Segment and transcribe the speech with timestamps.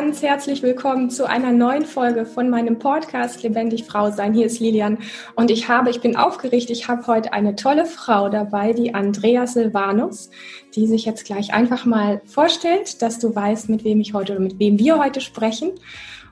[0.00, 4.32] ganz herzlich willkommen zu einer neuen Folge von meinem Podcast Lebendig Frau sein.
[4.32, 4.96] Hier ist Lilian
[5.34, 9.46] und ich habe, ich bin aufgeregt, ich habe heute eine tolle Frau dabei, die Andrea
[9.46, 10.30] Silvanus,
[10.74, 14.40] die sich jetzt gleich einfach mal vorstellt, dass du weißt, mit wem ich heute oder
[14.40, 15.72] mit wem wir heute sprechen.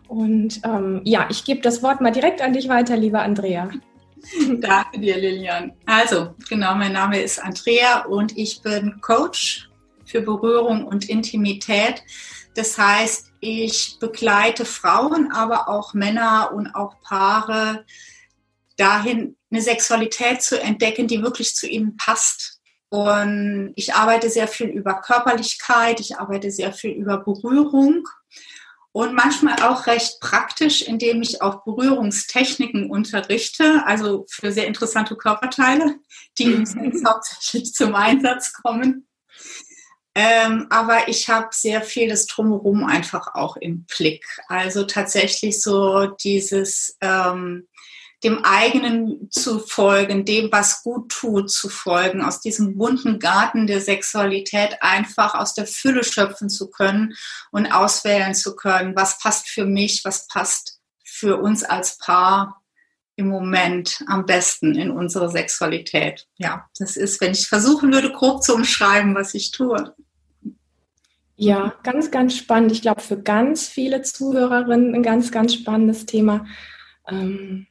[0.08, 3.68] Und ähm, ja, ich gebe das Wort mal direkt an dich weiter, liebe Andrea.
[4.60, 5.72] Danke dir, Lilian.
[5.84, 9.68] Also, genau, mein Name ist Andrea und ich bin Coach
[10.06, 12.02] für Berührung und Intimität.
[12.54, 17.84] Das heißt, ich begleite Frauen, aber auch Männer und auch Paare
[18.76, 22.60] dahin, eine Sexualität zu entdecken, die wirklich zu ihnen passt.
[22.90, 28.08] Und ich arbeite sehr viel über Körperlichkeit, ich arbeite sehr viel über Berührung
[28.92, 35.96] und manchmal auch recht praktisch, indem ich auch Berührungstechniken unterrichte, also für sehr interessante Körperteile,
[36.38, 39.07] die im Sex hauptsächlich zum Einsatz kommen.
[40.20, 44.26] Ähm, aber ich habe sehr vieles drumherum einfach auch im Blick.
[44.48, 47.68] Also tatsächlich so dieses ähm,
[48.24, 53.80] dem eigenen zu folgen, dem, was gut tut, zu folgen, aus diesem bunten Garten der
[53.80, 57.14] Sexualität einfach aus der Fülle schöpfen zu können
[57.52, 62.60] und auswählen zu können, was passt für mich, was passt für uns als Paar
[63.14, 66.26] im Moment am besten in unsere Sexualität.
[66.38, 69.94] Ja, das ist, wenn ich versuchen würde, grob zu umschreiben, was ich tue.
[71.40, 72.72] Ja, ganz, ganz spannend.
[72.72, 76.46] Ich glaube, für ganz viele Zuhörerinnen ein ganz, ganz spannendes Thema.
[77.08, 77.68] Ähm,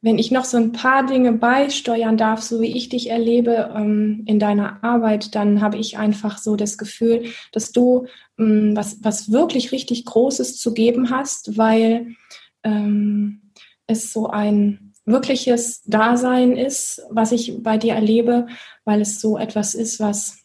[0.00, 4.24] wenn ich noch so ein paar Dinge beisteuern darf, so wie ich dich erlebe ähm,
[4.26, 9.30] in deiner Arbeit, dann habe ich einfach so das Gefühl, dass du ähm, was, was
[9.30, 12.16] wirklich richtig Großes zu geben hast, weil
[12.64, 13.52] ähm,
[13.86, 18.48] es so ein wirkliches Dasein ist, was ich bei dir erlebe,
[18.84, 20.41] weil es so etwas ist, was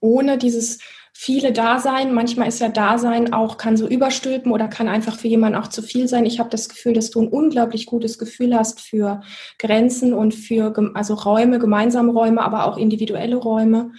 [0.00, 0.78] ohne dieses
[1.12, 5.58] viele Dasein, manchmal ist ja Dasein auch, kann so überstülpen oder kann einfach für jemanden
[5.58, 6.26] auch zu viel sein.
[6.26, 9.22] Ich habe das Gefühl, dass du ein unglaublich gutes Gefühl hast für
[9.58, 13.92] Grenzen und für also Räume, gemeinsame Räume, aber auch individuelle Räume,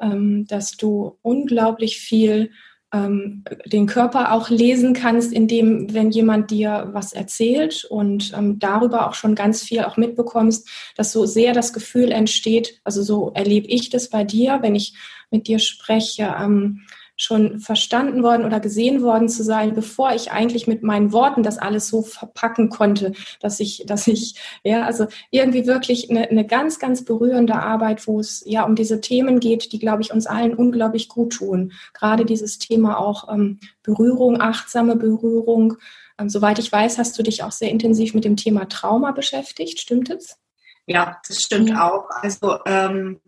[0.00, 2.50] ähm, dass du unglaublich viel
[2.92, 9.08] ähm, den Körper auch lesen kannst, indem, wenn jemand dir was erzählt und ähm, darüber
[9.08, 13.66] auch schon ganz viel auch mitbekommst, dass so sehr das Gefühl entsteht, also so erlebe
[13.66, 14.94] ich das bei dir, wenn ich
[15.30, 16.82] mit dir spreche, ähm,
[17.18, 21.58] schon verstanden worden oder gesehen worden zu sein, bevor ich eigentlich mit meinen Worten das
[21.58, 26.78] alles so verpacken konnte, dass ich, dass ich, ja, also irgendwie wirklich eine, eine ganz,
[26.78, 30.54] ganz berührende Arbeit, wo es ja um diese Themen geht, die, glaube ich, uns allen
[30.54, 31.72] unglaublich gut tun.
[31.92, 35.76] Gerade dieses Thema auch ähm, Berührung, achtsame Berührung.
[36.18, 39.80] Ähm, soweit ich weiß, hast du dich auch sehr intensiv mit dem Thema Trauma beschäftigt,
[39.80, 40.38] stimmt es?
[40.86, 41.90] Ja, das stimmt ja.
[41.90, 42.04] auch.
[42.22, 43.20] Also ähm,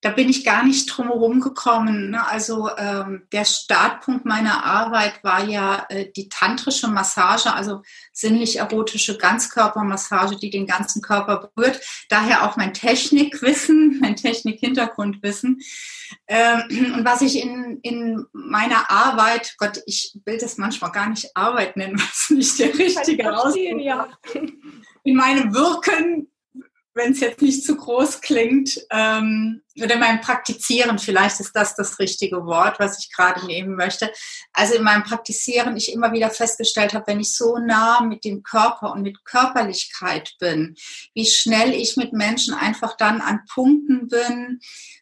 [0.00, 2.10] da bin ich gar nicht drum herum gekommen.
[2.10, 2.26] Ne?
[2.26, 7.82] Also ähm, der Startpunkt meiner Arbeit war ja äh, die tantrische Massage, also
[8.12, 11.80] sinnlich-erotische Ganzkörpermassage, die den ganzen Körper berührt.
[12.08, 15.60] Daher auch mein Technikwissen, mein Technik-Hintergrundwissen.
[16.28, 21.36] Ähm, und was ich in, in meiner Arbeit, Gott, ich will das manchmal gar nicht
[21.36, 24.08] Arbeit nennen, was nicht der richtige Ausdruck ja.
[25.02, 26.28] In meinem Wirken
[26.98, 31.76] wenn es jetzt nicht zu groß klingt, ähm, oder in meinem Praktizieren, vielleicht ist das
[31.76, 34.12] das richtige Wort, was ich gerade nehmen möchte.
[34.52, 38.42] Also in meinem Praktizieren ich immer wieder festgestellt habe, wenn ich so nah mit dem
[38.42, 40.74] Körper und mit Körperlichkeit bin,
[41.14, 44.58] wie schnell ich mit Menschen einfach dann an Punkten bin,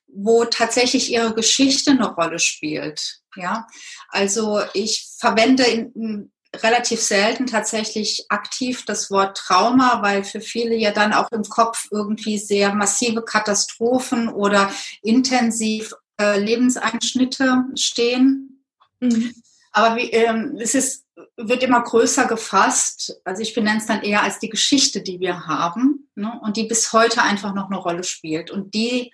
[0.07, 3.21] wo tatsächlich ihre Geschichte eine Rolle spielt.
[3.35, 3.67] Ja,
[4.09, 10.93] also ich verwende in, relativ selten tatsächlich aktiv das Wort Trauma, weil für viele ja
[10.93, 14.71] dann auch im Kopf irgendwie sehr massive Katastrophen oder
[15.03, 18.65] intensiv äh, Lebenseinschnitte stehen.
[19.01, 19.35] Mhm.
[19.73, 21.05] Aber wie, ähm, es ist,
[21.37, 23.21] wird immer größer gefasst.
[23.25, 26.33] Also ich benenne es dann eher als die Geschichte, die wir haben ne?
[26.43, 28.51] und die bis heute einfach noch eine Rolle spielt.
[28.51, 29.13] Und die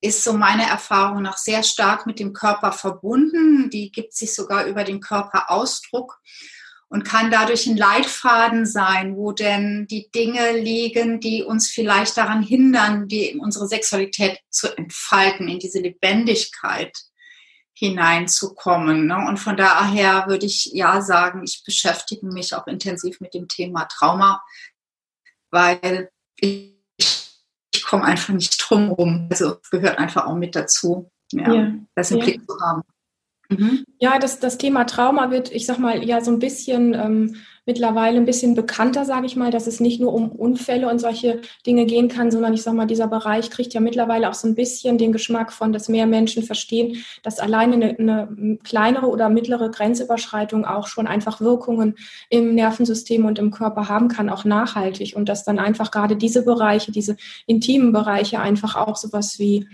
[0.00, 3.68] ist so meine Erfahrung nach sehr stark mit dem Körper verbunden.
[3.70, 6.20] Die gibt sich sogar über den Körperausdruck
[6.90, 12.42] und kann dadurch ein Leitfaden sein, wo denn die Dinge liegen, die uns vielleicht daran
[12.42, 16.96] hindern, die unsere Sexualität zu entfalten, in diese Lebendigkeit
[17.74, 19.06] hineinzukommen.
[19.06, 19.16] Ne?
[19.28, 23.84] Und von daher würde ich ja sagen, ich beschäftige mich auch intensiv mit dem Thema
[23.84, 24.42] Trauma,
[25.50, 29.28] weil ich, ich komme einfach nicht drum rum.
[29.30, 31.72] Also gehört einfach auch mit dazu, ja, ja.
[31.94, 32.24] das im ja.
[32.24, 32.82] Blick zu haben.
[33.48, 33.84] Mhm.
[33.98, 38.18] Ja, das, das Thema Trauma wird, ich sag mal, ja so ein bisschen ähm, mittlerweile
[38.18, 41.86] ein bisschen bekannter, sage ich mal, dass es nicht nur um Unfälle und solche Dinge
[41.86, 44.98] gehen kann, sondern ich sage mal, dieser Bereich kriegt ja mittlerweile auch so ein bisschen
[44.98, 50.66] den Geschmack von, dass mehr Menschen verstehen, dass alleine eine, eine kleinere oder mittlere Grenzüberschreitung
[50.66, 51.96] auch schon einfach Wirkungen
[52.28, 56.44] im Nervensystem und im Körper haben kann, auch nachhaltig und dass dann einfach gerade diese
[56.44, 57.16] Bereiche, diese
[57.46, 59.66] intimen Bereiche einfach auch sowas wie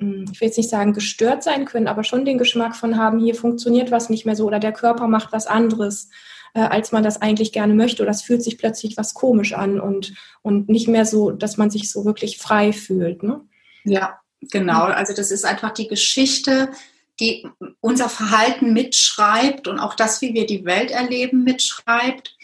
[0.00, 3.34] ich will jetzt nicht sagen gestört sein können, aber schon den Geschmack von haben, hier
[3.34, 6.08] funktioniert was nicht mehr so oder der Körper macht was anderes
[6.54, 8.02] äh, als man das eigentlich gerne möchte.
[8.02, 11.70] Oder es fühlt sich plötzlich was komisch an und, und nicht mehr so, dass man
[11.70, 13.22] sich so wirklich frei fühlt.
[13.22, 13.40] Ne?
[13.84, 14.84] Ja, genau.
[14.84, 16.70] Also das ist einfach die Geschichte,
[17.18, 17.46] die
[17.80, 22.36] unser Verhalten mitschreibt und auch das, wie wir die Welt erleben, mitschreibt.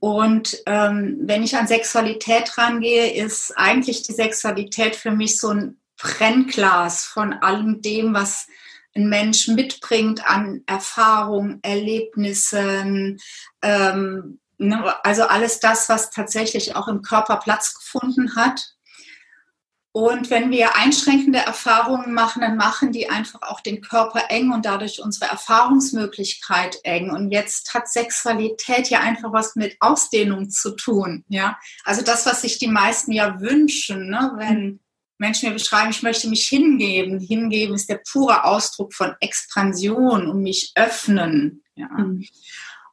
[0.00, 5.76] Und ähm, wenn ich an Sexualität rangehe, ist eigentlich die Sexualität für mich so ein
[6.02, 8.48] Brennglas von allem dem, was
[8.94, 13.20] ein Mensch mitbringt an Erfahrungen, Erlebnissen,
[13.62, 18.74] ähm, ne, also alles das, was tatsächlich auch im Körper Platz gefunden hat.
[19.94, 24.64] Und wenn wir einschränkende Erfahrungen machen, dann machen die einfach auch den Körper eng und
[24.64, 27.10] dadurch unsere Erfahrungsmöglichkeit eng.
[27.10, 31.24] Und jetzt hat Sexualität ja einfach was mit Ausdehnung zu tun.
[31.28, 34.32] Ja, also das, was sich die meisten ja wünschen, ne?
[34.36, 34.80] wenn
[35.22, 37.20] Menschen mir beschreiben, ich möchte mich hingeben.
[37.20, 41.62] Hingeben ist der pure Ausdruck von Expansion und mich öffnen.
[41.76, 41.88] Ja.
[41.88, 42.26] Mhm.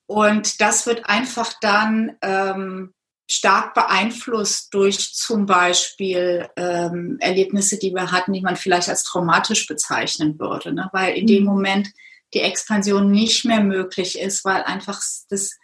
[0.05, 2.93] Und das wird einfach dann ähm,
[3.29, 9.67] stark beeinflusst durch zum Beispiel ähm, Erlebnisse, die wir hatten, die man vielleicht als traumatisch
[9.67, 10.71] bezeichnen würde.
[10.71, 10.89] Ne?
[10.93, 11.49] Weil in dem mhm.
[11.49, 11.89] Moment
[12.33, 15.57] die Expansion nicht mehr möglich ist, weil einfach das,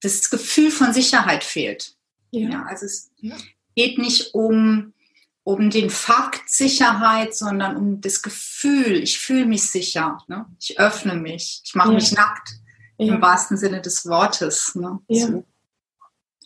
[0.00, 1.94] das Gefühl von Sicherheit fehlt.
[2.32, 2.48] Ja.
[2.48, 3.36] ja also es ja.
[3.76, 4.94] geht nicht um
[5.44, 10.46] um den Fakt Sicherheit, sondern um das Gefühl, ich fühle mich sicher, ne?
[10.60, 11.94] ich öffne mich, ich mache ja.
[11.94, 12.50] mich nackt,
[12.98, 13.14] ja.
[13.14, 14.74] im wahrsten Sinne des Wortes.
[14.74, 15.00] Ne?
[15.08, 15.26] Ja.
[15.26, 15.44] So.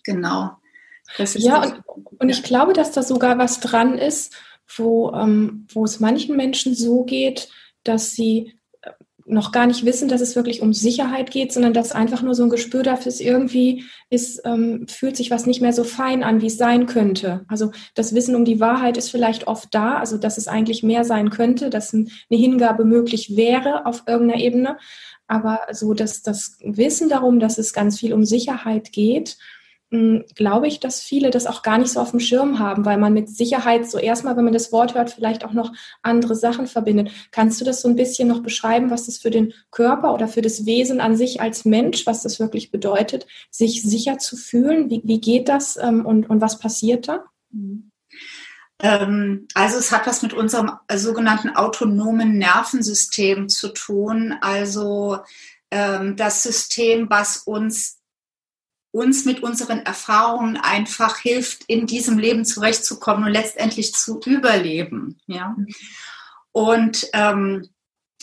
[0.04, 0.56] Genau.
[1.34, 1.82] ja, und,
[2.18, 4.34] und, ich glaube, dass da sogar was dran ist,
[4.76, 7.48] wo, ähm, wo es manchen Menschen so geht,
[7.84, 8.58] dass sie
[9.28, 12.44] noch gar nicht wissen, dass es wirklich um Sicherheit geht, sondern dass einfach nur so
[12.44, 16.40] ein Gespür dafür ist, irgendwie ist, ähm, fühlt sich was nicht mehr so fein an,
[16.40, 17.44] wie es sein könnte.
[17.48, 21.04] Also das Wissen um die Wahrheit ist vielleicht oft da, also dass es eigentlich mehr
[21.04, 24.78] sein könnte, dass eine Hingabe möglich wäre auf irgendeiner Ebene.
[25.26, 29.36] Aber so dass das Wissen darum, dass es ganz viel um Sicherheit geht,
[29.90, 33.12] glaube ich, dass viele das auch gar nicht so auf dem Schirm haben, weil man
[33.12, 35.72] mit Sicherheit so erstmal, wenn man das Wort hört, vielleicht auch noch
[36.02, 37.10] andere Sachen verbindet.
[37.30, 40.42] Kannst du das so ein bisschen noch beschreiben, was das für den Körper oder für
[40.42, 44.90] das Wesen an sich als Mensch, was das wirklich bedeutet, sich sicher zu fühlen?
[44.90, 47.24] Wie, wie geht das ähm, und, und was passiert da?
[48.82, 54.34] Ähm, also es hat was mit unserem sogenannten autonomen Nervensystem zu tun.
[54.40, 55.18] Also
[55.70, 57.95] ähm, das System, was uns
[58.96, 65.18] uns mit unseren Erfahrungen einfach hilft, in diesem Leben zurechtzukommen und letztendlich zu überleben.
[65.26, 65.54] Ja?
[66.52, 67.68] Und ähm,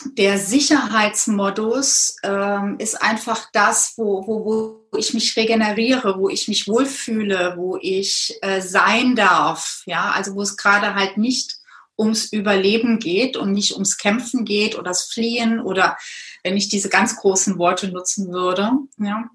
[0.04, 4.44] der Sicherheitsmodus ähm, ist einfach das, wo, wo,
[4.92, 9.84] wo ich mich regeneriere, wo ich mich wohlfühle, wo ich äh, sein darf.
[9.86, 11.58] Ja, also wo es gerade halt nicht
[11.96, 15.96] ums Überleben geht und nicht ums Kämpfen geht oder das Fliehen oder
[16.42, 18.72] wenn ich diese ganz großen Worte nutzen würde.
[18.98, 19.30] Ja.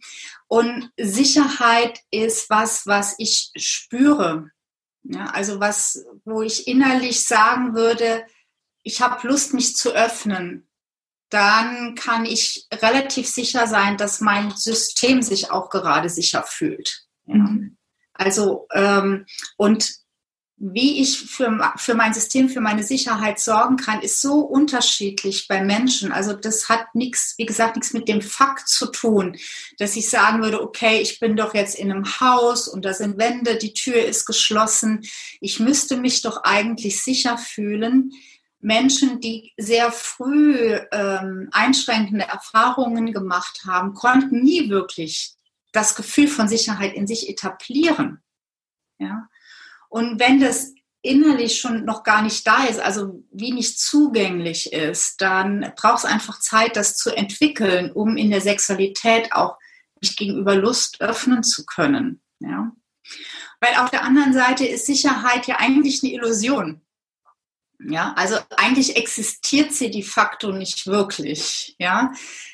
[0.50, 4.50] Und Sicherheit ist was, was ich spüre.
[5.04, 8.26] Ja, also was, wo ich innerlich sagen würde,
[8.82, 10.68] ich habe Lust, mich zu öffnen.
[11.30, 17.06] Dann kann ich relativ sicher sein, dass mein System sich auch gerade sicher fühlt.
[17.28, 17.36] Ja.
[17.36, 17.78] Mhm.
[18.14, 19.99] Also ähm, und
[20.62, 25.64] wie ich für, für mein System, für meine Sicherheit sorgen kann, ist so unterschiedlich bei
[25.64, 26.12] Menschen.
[26.12, 29.38] Also das hat nichts, wie gesagt, nichts mit dem Fakt zu tun,
[29.78, 33.18] dass ich sagen würde, okay, ich bin doch jetzt in einem Haus und da sind
[33.18, 35.06] Wände, die Tür ist geschlossen.
[35.40, 38.12] Ich müsste mich doch eigentlich sicher fühlen.
[38.60, 45.36] Menschen, die sehr früh ähm, einschränkende Erfahrungen gemacht haben, konnten nie wirklich
[45.72, 48.22] das Gefühl von Sicherheit in sich etablieren.
[48.98, 49.29] Ja.
[49.90, 55.22] Und wenn das innerlich schon noch gar nicht da ist, also wie nicht zugänglich ist,
[55.22, 59.58] dann braucht es einfach Zeit, das zu entwickeln, um in der Sexualität auch
[60.02, 62.22] mich gegenüber Lust öffnen zu können.
[62.40, 62.72] Ja?
[63.60, 66.82] Weil auf der anderen Seite ist Sicherheit ja eigentlich eine Illusion.
[67.82, 71.78] Ja, also eigentlich existiert sie de facto nicht wirklich.
[71.80, 72.12] Ja,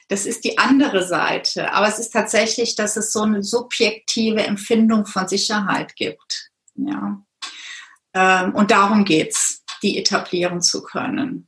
[0.08, 1.74] das ist die andere Seite.
[1.74, 6.52] Aber es ist tatsächlich, dass es so eine subjektive Empfindung von Sicherheit gibt.
[6.76, 7.25] Ja.
[8.16, 11.48] Ähm, und darum geht es, die etablieren zu können.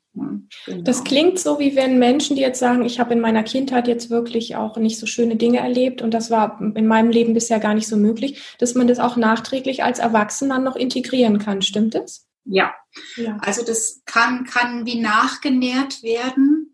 [0.65, 0.81] Genau.
[0.81, 4.09] Das klingt so, wie wenn Menschen, die jetzt sagen, ich habe in meiner Kindheit jetzt
[4.09, 7.73] wirklich auch nicht so schöne Dinge erlebt und das war in meinem Leben bisher gar
[7.73, 11.61] nicht so möglich, dass man das auch nachträglich als Erwachsener noch integrieren kann.
[11.61, 12.27] Stimmt das?
[12.45, 12.73] Ja.
[13.15, 13.37] ja.
[13.41, 16.66] Also das kann, kann wie nachgenährt werden.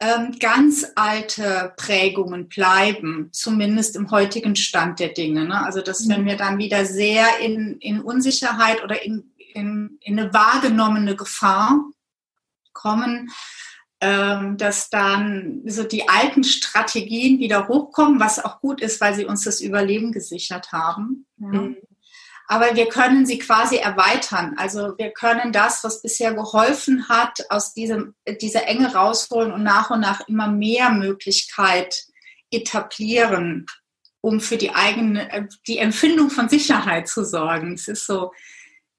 [0.00, 5.44] Ähm, ganz alte Prägungen bleiben, zumindest im heutigen Stand der Dinge.
[5.44, 5.64] Ne?
[5.64, 6.10] Also dass mhm.
[6.10, 11.80] wenn wir dann wieder sehr in, in Unsicherheit oder in, in, in eine wahrgenommene Gefahr
[12.72, 13.30] kommen,
[14.00, 19.24] ähm, dass dann so die alten Strategien wieder hochkommen, was auch gut ist, weil sie
[19.24, 21.26] uns das Überleben gesichert haben.
[21.38, 21.70] Ja.
[22.50, 24.54] Aber wir können sie quasi erweitern.
[24.56, 29.90] Also wir können das, was bisher geholfen hat, aus diesem, dieser Enge rausholen und nach
[29.90, 32.04] und nach immer mehr Möglichkeit
[32.50, 33.66] etablieren,
[34.22, 37.74] um für die eigene, die Empfindung von Sicherheit zu sorgen.
[37.74, 38.32] Es ist so,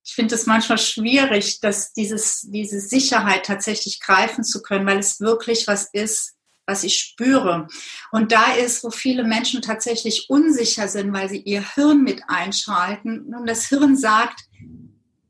[0.05, 5.19] ich finde es manchmal schwierig, dass dieses, diese Sicherheit tatsächlich greifen zu können, weil es
[5.19, 6.35] wirklich was ist,
[6.69, 7.67] was ich spüre.
[8.11, 13.33] Und da ist, wo viele Menschen tatsächlich unsicher sind, weil sie ihr Hirn mit einschalten.
[13.33, 14.41] Und das Hirn sagt,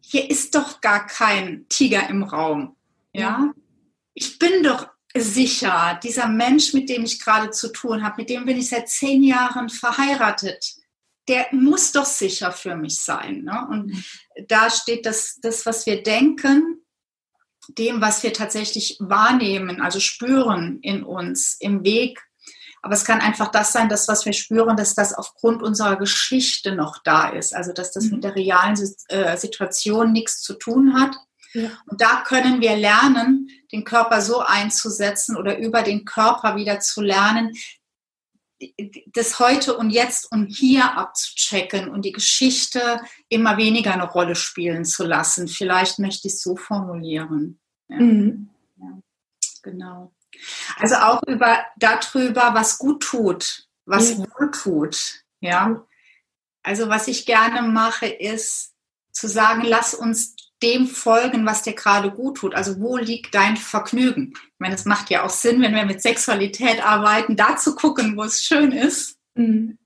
[0.02, 2.76] hier ist doch gar kein Tiger im Raum.
[3.14, 3.52] Ja,
[4.14, 6.00] ich bin doch sicher.
[6.04, 9.24] Dieser Mensch, mit dem ich gerade zu tun habe, mit dem bin ich seit zehn
[9.24, 10.80] Jahren verheiratet
[11.30, 13.44] der muss doch sicher für mich sein.
[13.44, 13.68] Ne?
[13.70, 14.06] Und
[14.48, 16.79] da steht das, das, was wir denken,
[17.78, 22.22] dem, was wir tatsächlich wahrnehmen, also spüren in uns, im Weg.
[22.82, 26.76] Aber es kann einfach das sein, dass was wir spüren, dass das aufgrund unserer Geschichte
[26.76, 27.54] noch da ist.
[27.54, 28.22] Also dass das mit mhm.
[28.22, 28.78] der realen
[29.10, 31.16] äh, Situation nichts zu tun hat.
[31.54, 31.70] Ja.
[31.88, 37.02] Und da können wir lernen, den Körper so einzusetzen oder über den Körper wieder zu
[37.02, 37.54] lernen,
[39.14, 44.86] das heute und jetzt und hier abzuchecken und die Geschichte immer weniger eine Rolle spielen
[44.86, 45.48] zu lassen.
[45.48, 47.60] Vielleicht möchte ich es so formulieren.
[47.88, 47.98] Ja.
[47.98, 48.50] Mhm.
[48.78, 49.00] Ja,
[49.64, 50.14] genau.
[50.78, 54.26] Also auch über darüber, was gut tut, was mhm.
[54.38, 55.24] wohl tut.
[55.40, 55.86] Ja.
[56.62, 58.74] Also was ich gerne mache, ist
[59.12, 62.56] zu sagen, lass uns dem folgen, was dir gerade gut tut.
[62.56, 64.34] Also wo liegt dein Vergnügen?
[64.36, 68.18] Ich meine, es macht ja auch Sinn, wenn wir mit Sexualität arbeiten, da zu gucken,
[68.18, 69.18] wo es schön ist.
[69.36, 69.78] Mhm.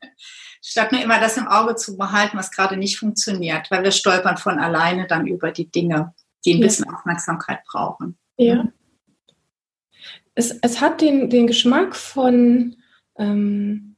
[0.62, 4.38] Statt nur immer das im Auge zu behalten, was gerade nicht funktioniert, weil wir stolpern
[4.38, 6.14] von alleine dann über die Dinge,
[6.46, 6.68] die ein ja.
[6.68, 8.18] bisschen Aufmerksamkeit brauchen.
[8.38, 8.68] Ja.
[10.36, 12.78] Es, es hat den, den Geschmack von,
[13.18, 13.98] ähm,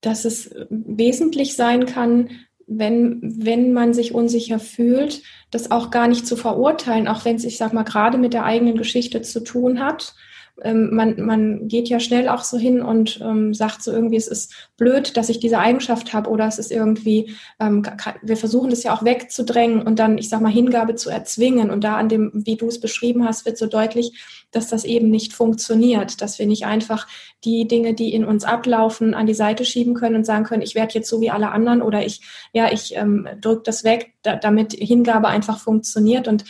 [0.00, 2.30] dass es wesentlich sein kann,
[2.66, 7.44] wenn, wenn man sich unsicher fühlt, das auch gar nicht zu verurteilen, auch wenn es,
[7.44, 10.14] ich sag mal, gerade mit der eigenen Geschichte zu tun hat
[10.60, 14.28] ähm, man, man geht ja schnell auch so hin und ähm, sagt so irgendwie, es
[14.28, 17.82] ist blöd, dass ich diese Eigenschaft habe oder es ist irgendwie, ähm,
[18.22, 21.70] wir versuchen das ja auch wegzudrängen und dann, ich sag mal, Hingabe zu erzwingen.
[21.70, 24.12] Und da an dem, wie du es beschrieben hast, wird so deutlich,
[24.50, 27.08] dass das eben nicht funktioniert, dass wir nicht einfach
[27.44, 30.74] die Dinge, die in uns ablaufen, an die Seite schieben können und sagen können, ich
[30.74, 32.20] werde jetzt so wie alle anderen oder ich,
[32.52, 36.44] ja, ich ähm, drücke das weg, da, damit Hingabe einfach funktioniert und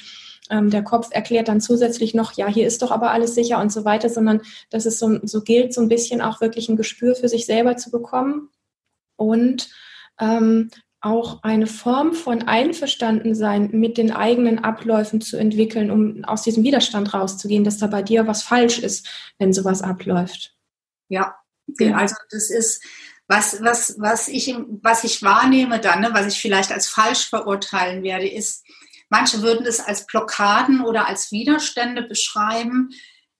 [0.50, 3.72] ähm, der Kopf erklärt dann zusätzlich noch, ja, hier ist doch aber alles sicher und
[3.72, 7.14] so weiter, sondern dass es so, so gilt, so ein bisschen auch wirklich ein Gespür
[7.14, 8.50] für sich selber zu bekommen
[9.16, 9.70] und
[10.20, 10.70] ähm,
[11.00, 17.12] auch eine Form von Einverstandensein mit den eigenen Abläufen zu entwickeln, um aus diesem Widerstand
[17.12, 19.08] rauszugehen, dass da bei dir was falsch ist,
[19.38, 20.54] wenn sowas abläuft.
[21.08, 21.34] Ja,
[21.92, 22.84] also das ist
[23.26, 28.02] was, was, was, ich, was ich wahrnehme dann, ne, was ich vielleicht als falsch verurteilen
[28.02, 28.64] werde, ist,
[29.12, 32.94] Manche würden es als Blockaden oder als Widerstände beschreiben.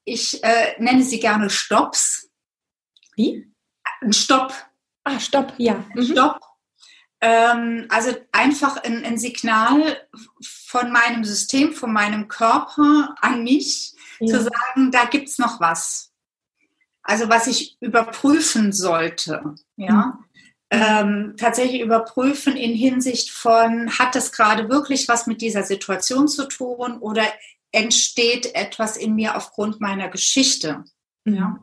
[0.05, 2.29] Ich äh, nenne sie gerne Stops.
[3.17, 3.51] Wie?
[4.03, 4.53] Ein Stopp.
[5.05, 5.83] Ah, Stopp, ja.
[5.97, 6.05] Ein mhm.
[6.05, 6.41] Stopp.
[7.23, 10.07] Ähm, also einfach ein, ein, Signal
[10.43, 14.27] von meinem System, von meinem Körper an mich, ja.
[14.27, 16.13] zu sagen, da gibt es noch was.
[17.03, 19.55] Also was ich überprüfen sollte.
[19.77, 19.93] Ja.
[19.93, 20.25] Mhm
[20.73, 26.49] ähm, tatsächlich überprüfen in Hinsicht von, hat das gerade wirklich was mit dieser Situation zu
[26.49, 27.25] tun oder
[27.73, 30.83] entsteht etwas in mir aufgrund meiner Geschichte?
[31.25, 31.35] Mhm.
[31.35, 31.57] Ja.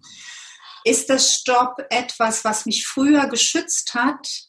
[0.84, 4.44] Ist das Stopp etwas, was mich früher geschützt hat?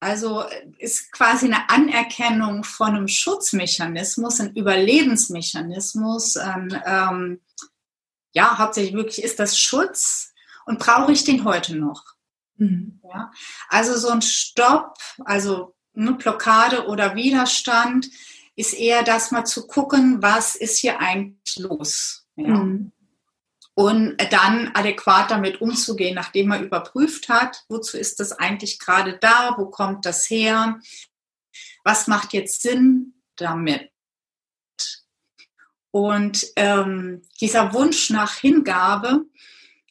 [0.00, 0.44] Also
[0.78, 6.34] ist quasi eine Anerkennung von einem Schutzmechanismus, ein Überlebensmechanismus.
[6.34, 7.40] Ähm, ähm,
[8.32, 10.32] ja, hauptsächlich wirklich ist das Schutz
[10.66, 12.11] und brauche ich den heute noch?
[12.62, 13.00] Mhm.
[13.02, 13.32] Ja?
[13.68, 18.08] Also so ein Stopp, also eine Blockade oder Widerstand
[18.56, 22.26] ist eher das mal zu gucken, was ist hier eigentlich los.
[22.36, 22.48] Ja?
[22.48, 22.92] Mhm.
[23.74, 29.54] Und dann adäquat damit umzugehen, nachdem man überprüft hat, wozu ist das eigentlich gerade da,
[29.56, 30.78] wo kommt das her,
[31.82, 33.90] was macht jetzt Sinn damit.
[35.90, 39.24] Und ähm, dieser Wunsch nach Hingabe,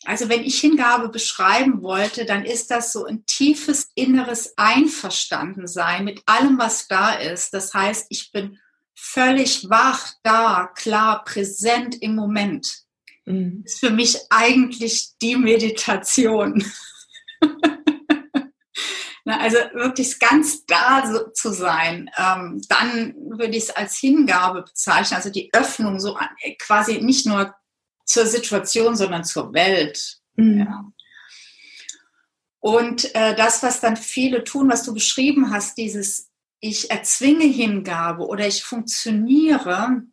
[0.05, 6.21] also wenn ich Hingabe beschreiben wollte, dann ist das so ein tiefes inneres Einverstandensein mit
[6.25, 7.53] allem, was da ist.
[7.53, 8.57] Das heißt, ich bin
[8.95, 12.83] völlig wach, da, klar, präsent im Moment.
[13.25, 13.61] Mhm.
[13.65, 16.65] Ist für mich eigentlich die Meditation.
[19.25, 25.17] also wirklich ganz da so, zu sein, ähm, dann würde ich es als Hingabe bezeichnen,
[25.17, 26.17] also die Öffnung so
[26.59, 27.53] quasi nicht nur
[28.05, 30.19] zur Situation, sondern zur Welt.
[30.35, 30.59] Mhm.
[30.59, 30.91] Ja.
[32.59, 36.29] Und äh, das, was dann viele tun, was du beschrieben hast, dieses
[36.61, 40.03] ich erzwinge Hingabe oder ich funktioniere,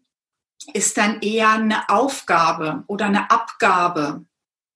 [0.73, 4.25] ist dann eher eine Aufgabe oder eine Abgabe.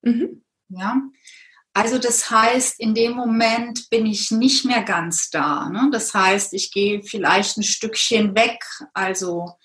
[0.01, 0.43] Mhm.
[0.69, 1.01] Ja.
[1.73, 5.69] Also das heißt, in dem Moment bin ich nicht mehr ganz da.
[5.69, 5.89] Ne?
[5.91, 8.63] Das heißt, ich gehe vielleicht ein Stückchen weg.
[8.93, 9.57] Also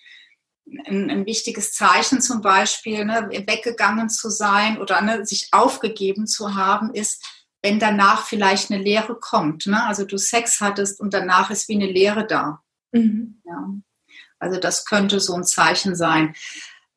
[0.86, 6.54] ein, ein wichtiges Zeichen zum Beispiel, ne, weggegangen zu sein oder ne, sich aufgegeben zu
[6.54, 7.24] haben, ist,
[7.62, 9.66] wenn danach vielleicht eine Lehre kommt.
[9.66, 9.84] Ne?
[9.84, 12.62] Also du Sex hattest und danach ist wie eine Lehre da.
[12.92, 13.40] Mhm.
[13.44, 13.68] Ja.
[14.38, 16.34] Also das könnte so ein Zeichen sein.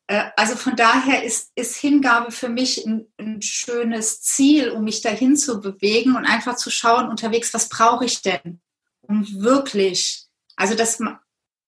[0.06, 5.02] Äh, also von daher ist, ist Hingabe für mich ein, ein, schönes Ziel, um mich
[5.02, 8.60] dahin zu bewegen und einfach zu schauen unterwegs, was brauche ich denn?
[9.00, 10.26] Um wirklich,
[10.56, 11.00] also dass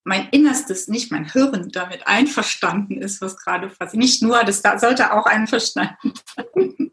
[0.05, 3.99] mein Innerstes, nicht mein Hirn damit einverstanden ist, was gerade passiert.
[3.99, 6.91] Nicht nur, das sollte auch einverstanden sein.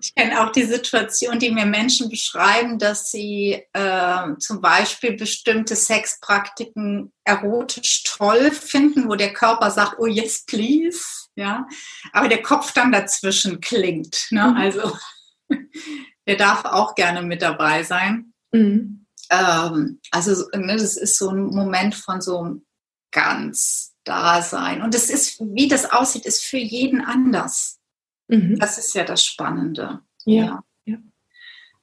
[0.00, 5.74] Ich kenne auch die Situation, die mir Menschen beschreiben, dass sie äh, zum Beispiel bestimmte
[5.74, 11.00] Sexpraktiken erotisch toll finden, wo der Körper sagt, oh yes, please,
[11.36, 11.66] ja,
[12.12, 14.26] aber der Kopf dann dazwischen klingt.
[14.30, 14.48] Ne?
[14.50, 14.56] Mhm.
[14.56, 14.96] Also
[16.26, 18.34] der darf auch gerne mit dabei sein.
[18.52, 19.03] Mhm.
[19.30, 22.60] Ähm, also ne, das ist so ein Moment von so
[23.10, 24.82] ganz Dasein.
[24.82, 27.80] Und es ist, wie das aussieht, ist für jeden anders.
[28.28, 28.58] Mhm.
[28.58, 30.00] Das ist ja das Spannende.
[30.24, 30.62] Ja.
[30.84, 30.98] ja.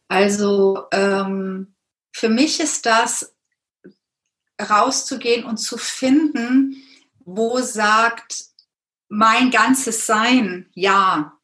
[0.08, 1.76] Also ähm,
[2.12, 3.34] für mich ist das
[4.62, 6.76] rauszugehen und zu finden,
[7.20, 8.46] wo sagt
[9.10, 11.38] mein ganzes Sein Ja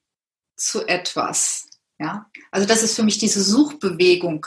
[0.55, 1.69] zu etwas.
[1.99, 4.45] Ja, also das ist für mich diese Suchbewegung,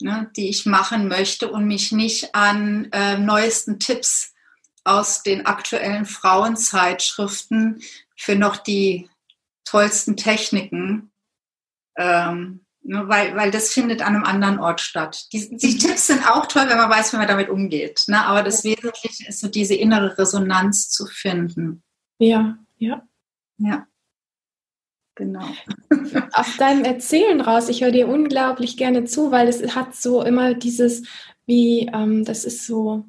[0.00, 4.34] ne, die ich machen möchte und mich nicht an äh, neuesten Tipps
[4.84, 7.82] aus den aktuellen Frauenzeitschriften
[8.16, 9.10] für noch die
[9.64, 11.10] tollsten Techniken,
[11.96, 15.26] ähm, ne, weil, weil das findet an einem anderen Ort statt.
[15.32, 18.04] Die, die Tipps sind auch toll, wenn man weiß, wie man damit umgeht.
[18.06, 18.24] Ne?
[18.24, 21.82] Aber das Wesentliche ist so diese innere Resonanz zu finden.
[22.18, 23.02] Ja, ja.
[23.58, 23.86] Ja.
[25.16, 25.46] Genau.
[26.32, 30.54] Auf deinem Erzählen raus, ich höre dir unglaublich gerne zu, weil es hat so immer
[30.54, 31.02] dieses,
[31.46, 33.04] wie, ähm, das ist so,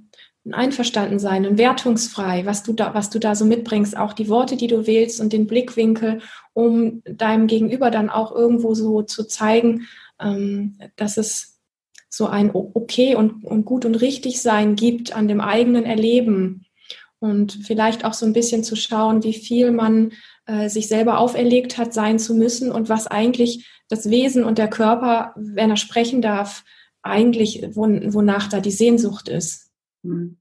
[0.48, 4.56] ein Einverstandensein, ein wertungsfrei, was du da, was du da so mitbringst, auch die Worte,
[4.56, 6.22] die du wählst und den Blickwinkel,
[6.54, 9.88] um deinem Gegenüber dann auch irgendwo so zu zeigen,
[10.20, 11.60] ähm, dass es
[12.10, 16.65] so ein okay und, und gut und richtig sein gibt an dem eigenen Erleben
[17.20, 20.13] und vielleicht auch so ein bisschen zu schauen, wie viel man
[20.48, 24.70] äh, sich selber auferlegt hat, sein zu müssen und was eigentlich das Wesen und der
[24.70, 26.64] Körper, wenn er sprechen darf,
[27.02, 29.70] eigentlich, wonach da die Sehnsucht ist.
[30.04, 30.38] Mhm.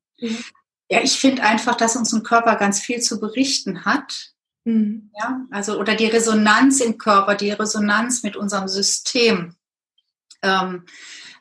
[0.89, 4.33] Ja, ich finde einfach, dass unser Körper ganz viel zu berichten hat.
[4.65, 5.11] Mhm.
[5.17, 9.55] Ja, also, oder die Resonanz im Körper, die Resonanz mit unserem System.
[10.43, 10.85] Ähm,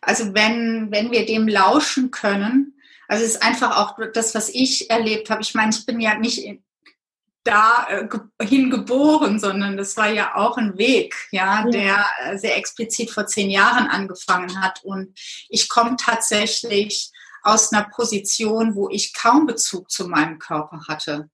[0.02, 2.76] also, wenn, wenn wir dem lauschen können,
[3.08, 5.42] also es ist einfach auch das, was ich erlebt habe.
[5.42, 6.44] Ich meine, ich bin ja nicht
[7.46, 13.12] da äh, hingeboren, sondern das war ja auch ein Weg, ja, der äh, sehr explizit
[13.12, 14.84] vor zehn Jahren angefangen hat.
[14.84, 17.12] Und ich komme tatsächlich
[17.44, 21.30] aus einer Position, wo ich kaum Bezug zu meinem Körper hatte.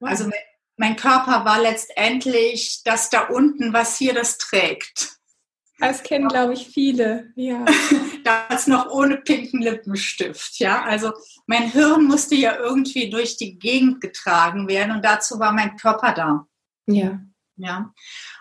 [0.00, 0.30] Also
[0.76, 5.17] mein Körper war letztendlich das da unten, was hier das trägt.
[5.78, 7.64] Das kennen, glaube ich, viele, ja.
[8.24, 10.82] das noch ohne pinken Lippenstift, ja.
[10.82, 11.12] Also
[11.46, 16.12] mein Hirn musste ja irgendwie durch die Gegend getragen werden und dazu war mein Körper
[16.12, 16.46] da.
[16.86, 17.20] Ja.
[17.56, 17.92] Ja.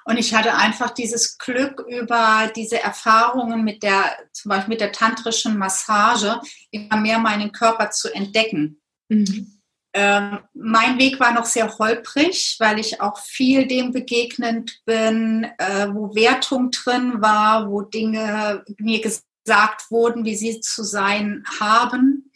[0.06, 4.92] Und ich hatte einfach dieses Glück über diese Erfahrungen mit der, zum Beispiel mit der
[4.92, 6.40] tantrischen Massage,
[6.72, 8.82] immer mehr meinen Körper zu entdecken.
[9.10, 9.57] Mhm.
[10.00, 15.88] Ähm, mein Weg war noch sehr holprig, weil ich auch viel dem begegnet bin, äh,
[15.92, 22.32] wo Wertung drin war, wo Dinge mir gesagt wurden, wie sie zu sein haben.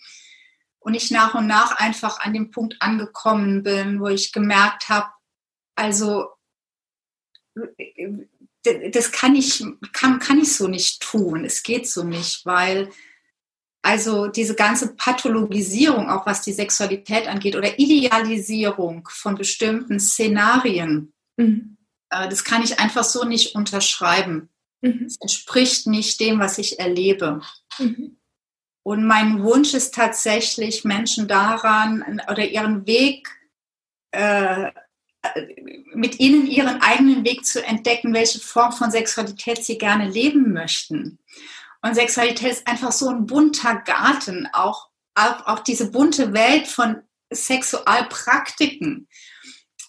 [0.79, 5.11] Und ich nach und nach einfach an dem Punkt angekommen bin, wo ich gemerkt habe,
[5.75, 6.29] also
[8.63, 11.45] das kann ich, kann, kann ich so nicht tun.
[11.45, 12.89] Es geht so nicht, weil
[13.81, 21.77] also diese ganze Pathologisierung, auch was die Sexualität angeht, oder Idealisierung von bestimmten Szenarien, mhm.
[22.09, 24.49] äh, das kann ich einfach so nicht unterschreiben.
[24.81, 25.05] Mhm.
[25.05, 27.41] Es entspricht nicht dem, was ich erlebe.
[27.79, 28.17] Mhm.
[28.83, 33.27] Und mein Wunsch ist tatsächlich, Menschen daran oder ihren Weg,
[34.11, 34.71] äh,
[35.93, 41.19] mit ihnen ihren eigenen Weg zu entdecken, welche Form von Sexualität sie gerne leben möchten.
[41.81, 47.01] Und Sexualität ist einfach so ein bunter Garten, auch, auch, auch diese bunte Welt von
[47.33, 49.07] Sexualpraktiken.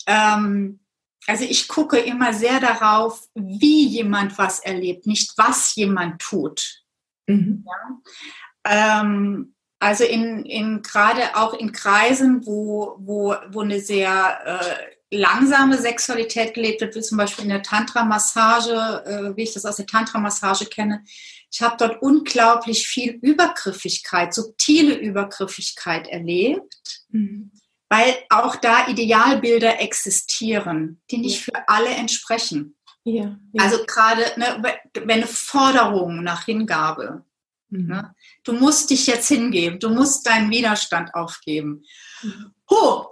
[0.06, 0.80] Ähm,
[1.26, 6.82] also ich gucke immer sehr darauf, wie jemand was erlebt, nicht was jemand tut.
[7.26, 7.64] Mhm.
[7.66, 9.00] Ja?
[9.02, 15.78] Ähm, also in, in gerade auch in Kreisen, wo, wo, wo eine sehr äh, langsame
[15.78, 19.86] Sexualität gelebt wird, wie zum Beispiel in der Tantra-Massage, äh, wie ich das aus der
[19.86, 21.04] Tantra-Massage kenne,
[21.52, 27.52] ich habe dort unglaublich viel Übergriffigkeit, subtile Übergriffigkeit erlebt, mhm.
[27.90, 31.52] weil auch da Idealbilder existieren, die nicht ja.
[31.60, 32.76] für alle entsprechen.
[33.04, 33.64] Ja, ja.
[33.64, 34.62] Also gerade ne,
[34.94, 37.24] wenn eine Forderung nach Hingabe.
[37.68, 37.86] Mhm.
[37.86, 41.84] Ne, du musst dich jetzt hingeben, du musst deinen Widerstand aufgeben.
[42.22, 42.54] Mhm.
[42.70, 43.06] Oh,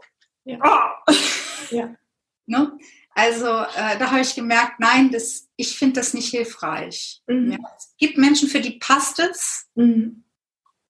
[0.51, 0.97] ja.
[1.07, 1.13] Oh.
[1.71, 1.95] ja.
[2.47, 2.79] ne?
[3.15, 7.23] Also äh, da habe ich gemerkt, nein, das, ich finde das nicht hilfreich.
[7.27, 7.53] Mhm.
[7.53, 10.25] Ja, es gibt Menschen, für die passt es mhm.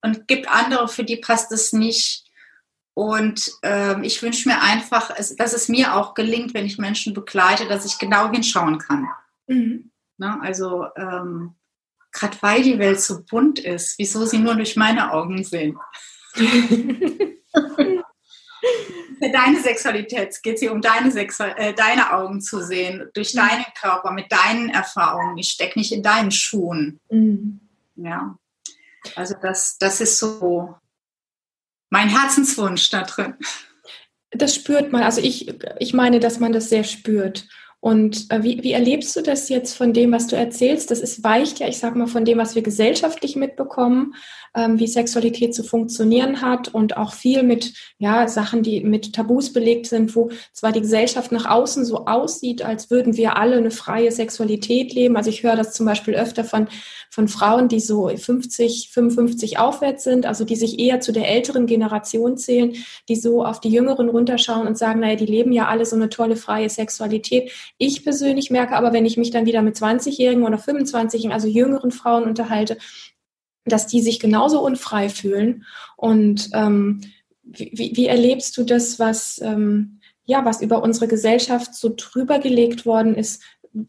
[0.03, 2.27] und gibt andere, für die passt es nicht.
[2.95, 7.67] Und ähm, ich wünsche mir einfach, dass es mir auch gelingt, wenn ich Menschen begleite,
[7.67, 9.09] dass ich genau hinschauen kann.
[9.47, 9.91] Mhm.
[10.19, 11.55] Ne, also ähm,
[12.13, 15.79] gerade weil die Welt so bunt ist, wieso sie nur durch meine Augen sehen.
[19.21, 23.39] deine Sexualität geht es hier um deine, Sexual äh, deine Augen zu sehen, durch mhm.
[23.39, 25.37] deinen Körper, mit deinen Erfahrungen.
[25.39, 27.01] Ich stecke nicht in deinen Schuhen.
[27.11, 27.61] Mhm.
[27.97, 28.37] Ja.
[29.17, 30.75] Also das, das ist so
[31.91, 33.35] mein Herzenswunsch da drin.
[34.31, 35.03] Das spürt man.
[35.03, 37.49] Also ich, ich meine, dass man das sehr spürt.
[37.81, 40.91] Und äh, wie, wie erlebst du das jetzt von dem, was du erzählst?
[40.91, 44.15] Das ist weicht ja, ich sag mal, von dem, was wir gesellschaftlich mitbekommen
[44.55, 49.53] ähm, wie Sexualität zu funktionieren hat und auch viel mit ja, Sachen, die mit Tabus
[49.53, 53.71] belegt sind, wo zwar die Gesellschaft nach außen so aussieht, als würden wir alle eine
[53.71, 55.17] freie Sexualität leben.
[55.17, 56.69] Also ich höre das zum Beispiel öfter von,
[57.11, 61.67] von Frauen, die so 50, 55 aufwärts sind, also die sich eher zu der älteren
[61.67, 62.75] Generation zählen,
[63.09, 66.09] die so auf die Jüngeren runterschauen und sagen, naja, die leben ja alle so eine
[66.09, 67.53] tolle freie Sexualität.
[67.79, 71.93] Ich persönlich merke aber, wenn ich mich dann wieder mit 20-Jährigen oder 25-Jährigen, also jüngeren
[71.93, 72.79] Frauen unterhalte,
[73.65, 75.65] dass die sich genauso unfrei fühlen.
[75.97, 77.01] Und ähm,
[77.43, 82.87] wie, wie, erlebst du das, was, ähm, ja, was über unsere Gesellschaft so drüber gelegt
[82.87, 83.43] worden ist?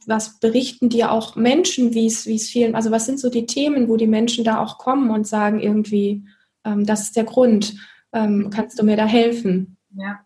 [0.05, 3.97] Was berichten dir auch Menschen, wie es, vielen, also was sind so die Themen, wo
[3.97, 6.23] die Menschen da auch kommen und sagen irgendwie,
[6.63, 7.75] ähm, das ist der Grund,
[8.13, 9.77] ähm, kannst du mir da helfen?
[9.95, 10.25] Ja.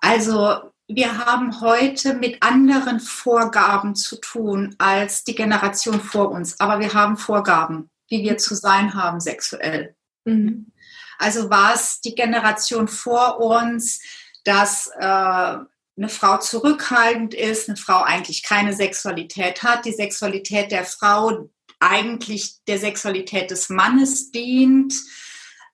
[0.00, 6.80] Also wir haben heute mit anderen Vorgaben zu tun als die Generation vor uns, aber
[6.80, 9.94] wir haben Vorgaben wie wir zu sein haben sexuell.
[10.24, 10.72] Mhm.
[11.18, 14.00] Also war es die Generation vor uns,
[14.44, 20.84] dass äh, eine Frau zurückhaltend ist, eine Frau eigentlich keine Sexualität hat, die Sexualität der
[20.84, 24.94] Frau eigentlich der Sexualität des Mannes dient.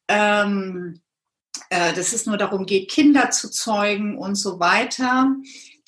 [0.09, 1.01] Ähm,
[1.71, 5.35] äh, dass es nur darum geht, Kinder zu zeugen und so weiter.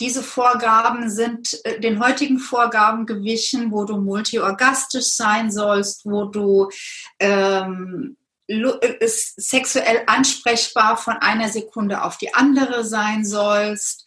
[0.01, 6.71] Diese Vorgaben sind äh, den heutigen Vorgaben gewichen, wo du multiorgastisch sein sollst, wo du
[7.19, 8.17] ähm,
[8.49, 14.07] äh, sexuell ansprechbar von einer Sekunde auf die andere sein sollst,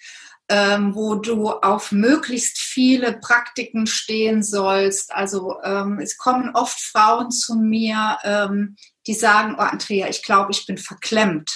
[0.49, 5.13] ähm, wo du auf möglichst viele Praktiken stehen sollst.
[5.13, 8.75] Also ähm, es kommen oft Frauen zu mir, ähm,
[9.05, 11.53] die sagen, oh Andrea, ich glaube, ich bin verklemmt.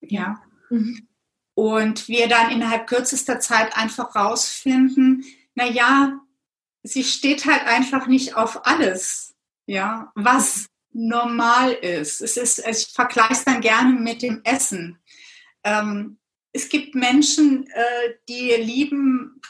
[0.00, 0.42] Ja.
[0.68, 1.07] Mhm
[1.58, 5.24] und wir dann innerhalb kürzester Zeit einfach rausfinden,
[5.56, 6.20] na ja,
[6.84, 9.34] sie steht halt einfach nicht auf alles,
[9.66, 12.20] ja, was normal ist.
[12.20, 15.00] Es ist, ich vergleiche es dann gerne mit dem Essen.
[15.64, 16.20] Ähm,
[16.52, 19.40] es gibt Menschen, äh, die lieben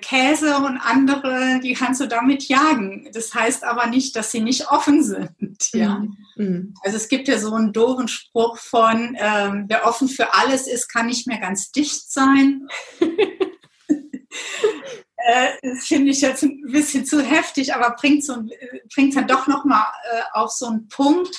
[0.00, 3.08] Käse und andere, die kannst du damit jagen.
[3.12, 5.32] Das heißt aber nicht, dass sie nicht offen sind.
[5.74, 6.00] Ja.
[6.00, 6.16] Mhm.
[6.36, 6.74] mhm.
[6.82, 10.88] Also es gibt ja so einen doofen Spruch von, ähm, wer offen für alles ist,
[10.88, 12.68] kann nicht mehr ganz dicht sein.
[15.16, 18.36] äh, das finde ich jetzt ein bisschen zu heftig, aber bringt, so,
[18.94, 21.38] bringt dann doch nochmal äh, auf so einen Punkt,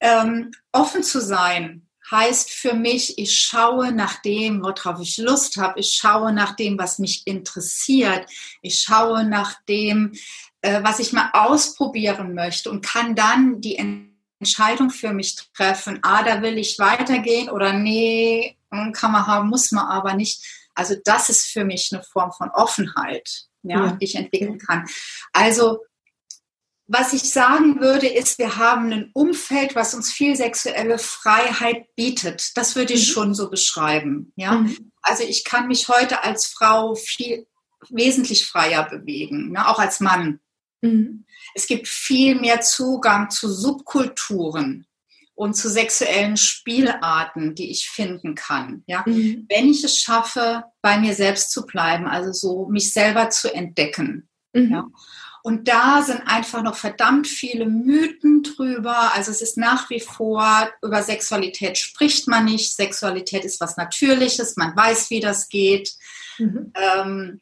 [0.00, 5.80] ähm, offen zu sein heißt für mich, ich schaue nach dem, worauf ich Lust habe.
[5.80, 8.26] Ich schaue nach dem, was mich interessiert.
[8.62, 10.12] Ich schaue nach dem,
[10.62, 13.76] äh, was ich mal ausprobieren möchte und kann dann die
[14.40, 15.98] Entscheidung für mich treffen.
[16.02, 20.44] Ah, da will ich weitergehen oder nee, hm, kann man haben, muss man aber nicht.
[20.74, 23.92] Also das ist für mich eine Form von Offenheit, ja, ja.
[23.92, 24.86] die ich entwickeln kann.
[25.32, 25.80] Also
[26.88, 32.56] was ich sagen würde, ist, wir haben ein Umfeld, was uns viel sexuelle Freiheit bietet.
[32.56, 33.12] Das würde ich mhm.
[33.12, 34.32] schon so beschreiben.
[34.36, 34.52] Ja?
[34.52, 34.90] Mhm.
[35.02, 37.46] Also ich kann mich heute als Frau viel
[37.90, 39.68] wesentlich freier bewegen, ne?
[39.68, 40.40] auch als Mann.
[40.80, 41.26] Mhm.
[41.54, 44.86] Es gibt viel mehr Zugang zu Subkulturen
[45.34, 48.82] und zu sexuellen Spielarten, die ich finden kann.
[48.86, 49.04] Ja?
[49.06, 49.46] Mhm.
[49.50, 54.30] Wenn ich es schaffe, bei mir selbst zu bleiben, also so mich selber zu entdecken.
[54.54, 54.72] Mhm.
[54.72, 54.86] Ja?
[55.48, 59.14] Und da sind einfach noch verdammt viele Mythen drüber.
[59.14, 62.76] Also es ist nach wie vor, über Sexualität spricht man nicht.
[62.76, 65.94] Sexualität ist was Natürliches, man weiß, wie das geht.
[66.36, 66.70] Mhm.
[66.74, 67.40] Ähm,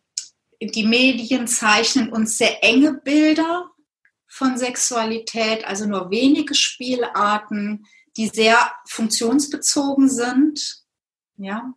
[0.61, 3.73] die Medien zeichnen uns sehr enge Bilder
[4.29, 10.85] von Sexualität, also nur wenige Spielarten, die sehr funktionsbezogen sind.
[11.39, 11.75] Ja,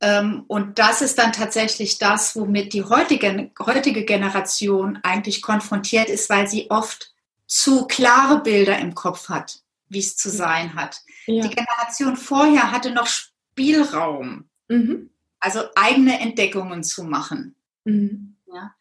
[0.00, 6.46] und das ist dann tatsächlich das, womit die heutige, heutige Generation eigentlich konfrontiert ist, weil
[6.46, 7.12] sie oft
[7.46, 11.00] zu klare Bilder im Kopf hat, wie es zu sein hat.
[11.26, 11.42] Ja.
[11.42, 15.10] Die Generation vorher hatte noch Spielraum, mhm.
[15.40, 17.56] also eigene Entdeckungen zu machen.
[17.84, 18.36] Mhm.
[18.46, 18.74] Ja.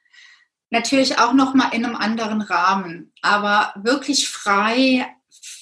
[0.69, 5.07] Natürlich auch noch mal in einem anderen Rahmen, aber wirklich frei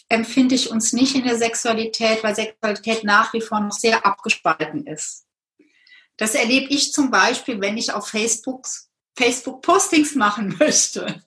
[0.09, 4.85] empfinde ich uns nicht in der Sexualität, weil Sexualität nach wie vor noch sehr abgespalten
[4.85, 5.24] ist.
[6.17, 8.67] Das erlebe ich zum Beispiel, wenn ich auf Facebook,
[9.17, 11.23] Facebook Postings machen möchte.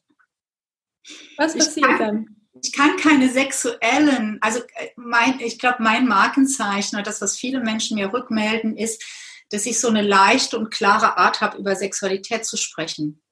[1.37, 2.37] Was passiert kann, dann?
[2.62, 7.61] Ich kann keine sexuellen, also äh, mein, ich glaube, mein Markenzeichen oder das, was viele
[7.61, 9.03] Menschen mir rückmelden, ist,
[9.51, 13.22] dass ich so eine leichte und klare Art habe, über Sexualität zu sprechen.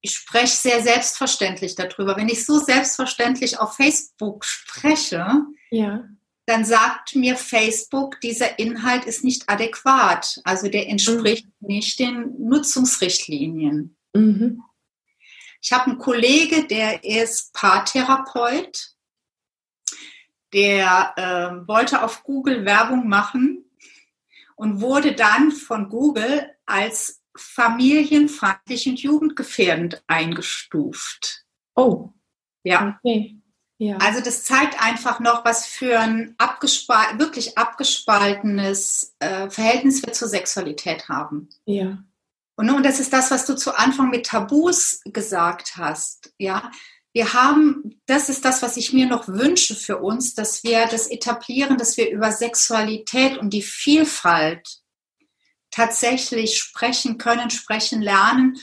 [0.00, 2.16] Ich spreche sehr selbstverständlich darüber.
[2.16, 5.26] Wenn ich so selbstverständlich auf Facebook spreche,
[5.70, 6.08] ja
[6.50, 10.40] dann sagt mir Facebook, dieser Inhalt ist nicht adäquat.
[10.42, 11.68] Also der entspricht mhm.
[11.68, 13.96] nicht den Nutzungsrichtlinien.
[14.14, 14.60] Mhm.
[15.62, 18.96] Ich habe einen Kollege, der ist Paartherapeut.
[20.52, 23.64] Der äh, wollte auf Google Werbung machen
[24.56, 31.44] und wurde dann von Google als familienfeindlich und jugendgefährdend eingestuft.
[31.76, 32.08] Oh.
[32.64, 32.98] Ja.
[33.04, 33.39] Okay.
[33.80, 33.96] Ja.
[33.96, 40.28] Also das zeigt einfach noch, was für ein abgespal wirklich abgespaltenes äh, Verhältnis wir zur
[40.28, 41.48] Sexualität haben.
[41.64, 41.96] Ja.
[42.56, 46.34] Und, und das ist das, was du zu Anfang mit Tabus gesagt hast.
[46.36, 46.70] Ja,
[47.14, 51.06] wir haben, das ist das, was ich mir noch wünsche für uns, dass wir das
[51.06, 54.82] etablieren, dass wir über Sexualität und die Vielfalt
[55.70, 58.58] tatsächlich sprechen können, sprechen lernen.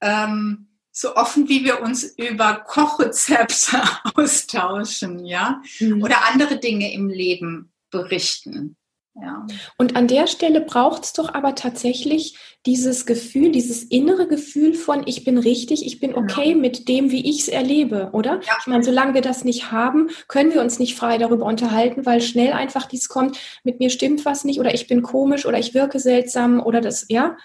[0.00, 0.67] Ähm,
[0.98, 3.80] so offen wie wir uns über Kochrezepte
[4.16, 6.02] austauschen, ja, mhm.
[6.02, 8.76] oder andere Dinge im Leben berichten.
[9.20, 9.46] Ja.
[9.76, 15.04] Und an der Stelle braucht es doch aber tatsächlich dieses Gefühl, dieses innere Gefühl von,
[15.06, 16.60] ich bin richtig, ich bin okay genau.
[16.60, 18.40] mit dem, wie ich es erlebe, oder?
[18.44, 18.56] Ja.
[18.60, 22.20] Ich meine, solange wir das nicht haben, können wir uns nicht frei darüber unterhalten, weil
[22.20, 25.74] schnell einfach dies kommt, mit mir stimmt was nicht oder ich bin komisch oder ich
[25.74, 27.36] wirke seltsam oder das, ja?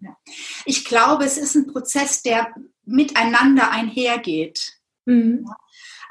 [0.00, 0.16] ja.
[0.64, 2.52] Ich glaube, es ist ein Prozess, der
[2.90, 4.72] miteinander einhergeht.
[5.06, 5.46] Mhm.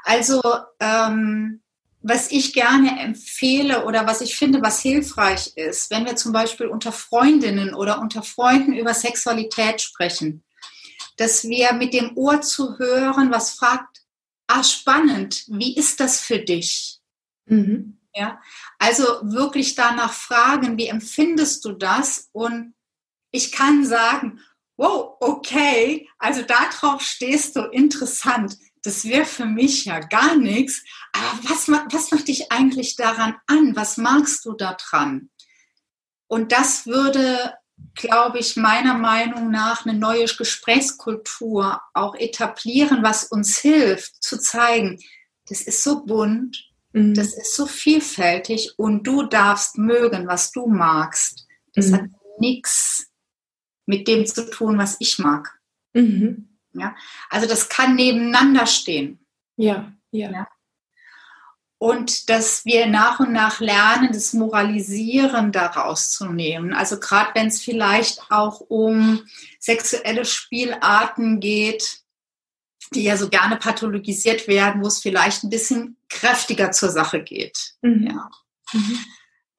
[0.04, 0.42] Also
[0.80, 1.62] ähm,
[2.02, 6.66] was ich gerne empfehle oder was ich finde, was hilfreich ist, wenn wir zum Beispiel
[6.66, 10.42] unter Freundinnen oder unter Freunden über Sexualität sprechen,
[11.18, 14.00] dass wir mit dem Ohr zu hören, was fragt,
[14.46, 17.00] ah, spannend, wie ist das für dich?
[17.44, 17.98] Mhm.
[18.14, 18.40] Ja,
[18.78, 22.28] also wirklich danach fragen, wie empfindest du das?
[22.32, 22.74] Und
[23.30, 24.40] ich kann sagen,
[24.80, 28.56] wow, okay, also darauf stehst du, interessant.
[28.82, 30.82] Das wäre für mich ja gar nichts.
[31.12, 33.76] Aber was, was macht dich eigentlich daran an?
[33.76, 35.28] Was magst du daran?
[36.28, 37.54] Und das würde,
[37.94, 44.98] glaube ich, meiner Meinung nach eine neue Gesprächskultur auch etablieren, was uns hilft, zu zeigen,
[45.46, 47.12] das ist so bunt, mhm.
[47.12, 51.46] das ist so vielfältig und du darfst mögen, was du magst.
[51.74, 51.94] Das mhm.
[51.96, 52.04] hat
[52.38, 53.09] nichts
[53.86, 55.58] mit dem zu tun, was ich mag.
[55.92, 56.48] Mhm.
[56.72, 56.94] Ja?
[57.28, 59.18] Also das kann nebeneinander stehen.
[59.56, 60.48] Ja, ja, ja.
[61.78, 66.74] Und dass wir nach und nach lernen, das Moralisieren daraus zu nehmen.
[66.74, 69.24] Also gerade wenn es vielleicht auch um
[69.58, 72.02] sexuelle Spielarten geht,
[72.92, 77.74] die ja so gerne pathologisiert werden, wo es vielleicht ein bisschen kräftiger zur Sache geht.
[77.80, 78.08] Mhm.
[78.08, 78.30] Ja.
[78.72, 78.98] Mhm.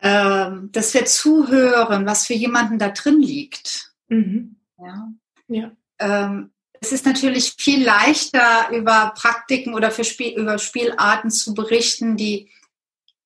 [0.03, 3.90] Ähm, dass wir zuhören, was für jemanden da drin liegt.
[4.11, 4.57] Mhm.
[4.77, 5.07] Ja.
[5.47, 5.71] ja.
[5.99, 12.17] Ähm, es ist natürlich viel leichter, über Praktiken oder für Spiel, über Spielarten zu berichten,
[12.17, 12.51] die,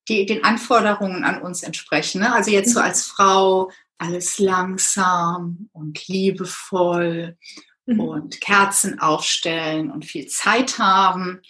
[0.08, 2.22] die den Anforderungen an uns entsprechen.
[2.22, 2.34] Ne?
[2.34, 2.86] Also jetzt so mhm.
[2.86, 7.38] als Frau alles langsam und liebevoll
[7.86, 8.00] mhm.
[8.00, 11.42] und Kerzen aufstellen und viel Zeit haben.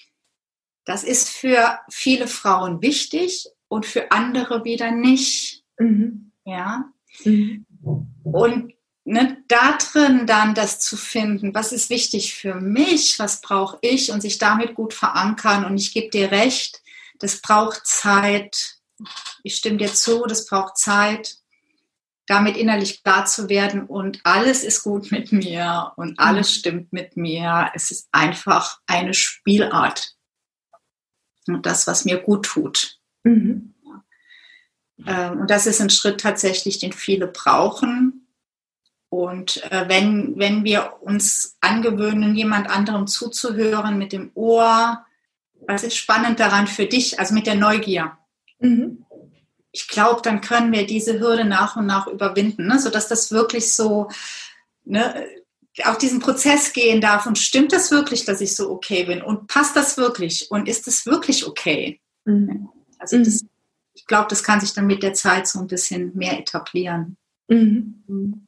[0.86, 5.64] Das ist für viele Frauen wichtig und für andere wieder nicht.
[5.80, 6.32] Mhm.
[6.46, 6.86] Ja.
[7.24, 7.66] Mhm.
[8.24, 8.75] Und
[9.06, 14.12] ne, da drin dann das zu finden, was ist wichtig für mich, was brauche ich
[14.12, 15.64] und sich damit gut verankern.
[15.64, 16.82] Und ich gebe dir recht,
[17.20, 18.76] das braucht Zeit.
[19.44, 21.38] Ich stimme dir zu, das braucht Zeit,
[22.26, 26.54] damit innerlich klar zu werden und alles ist gut mit mir und alles mhm.
[26.60, 27.72] stimmt mit mir.
[27.76, 30.16] Es ist einfach eine Spielart.
[31.48, 32.98] Und das, was mir gut tut.
[33.24, 33.76] Mhm.
[35.06, 38.25] Ähm, und das ist ein Schritt tatsächlich, den viele brauchen.
[39.10, 45.06] Und äh, wenn, wenn wir uns angewöhnen, jemand anderem zuzuhören mit dem Ohr,
[45.68, 48.18] was ist spannend daran für dich, also mit der Neugier?
[48.60, 49.06] Mhm.
[49.72, 52.80] Ich glaube, dann können wir diese Hürde nach und nach überwinden, ne?
[52.80, 54.10] sodass das wirklich so
[54.86, 55.28] ne,
[55.84, 57.26] auf diesen Prozess gehen darf.
[57.26, 59.22] Und stimmt das wirklich, dass ich so okay bin?
[59.22, 60.50] Und passt das wirklich?
[60.50, 62.00] Und ist das wirklich okay?
[62.24, 62.70] Mhm.
[63.00, 63.50] Also das, mhm.
[63.94, 67.18] ich glaube, das kann sich dann mit der Zeit so ein bisschen mehr etablieren.
[67.48, 68.45] Mhm.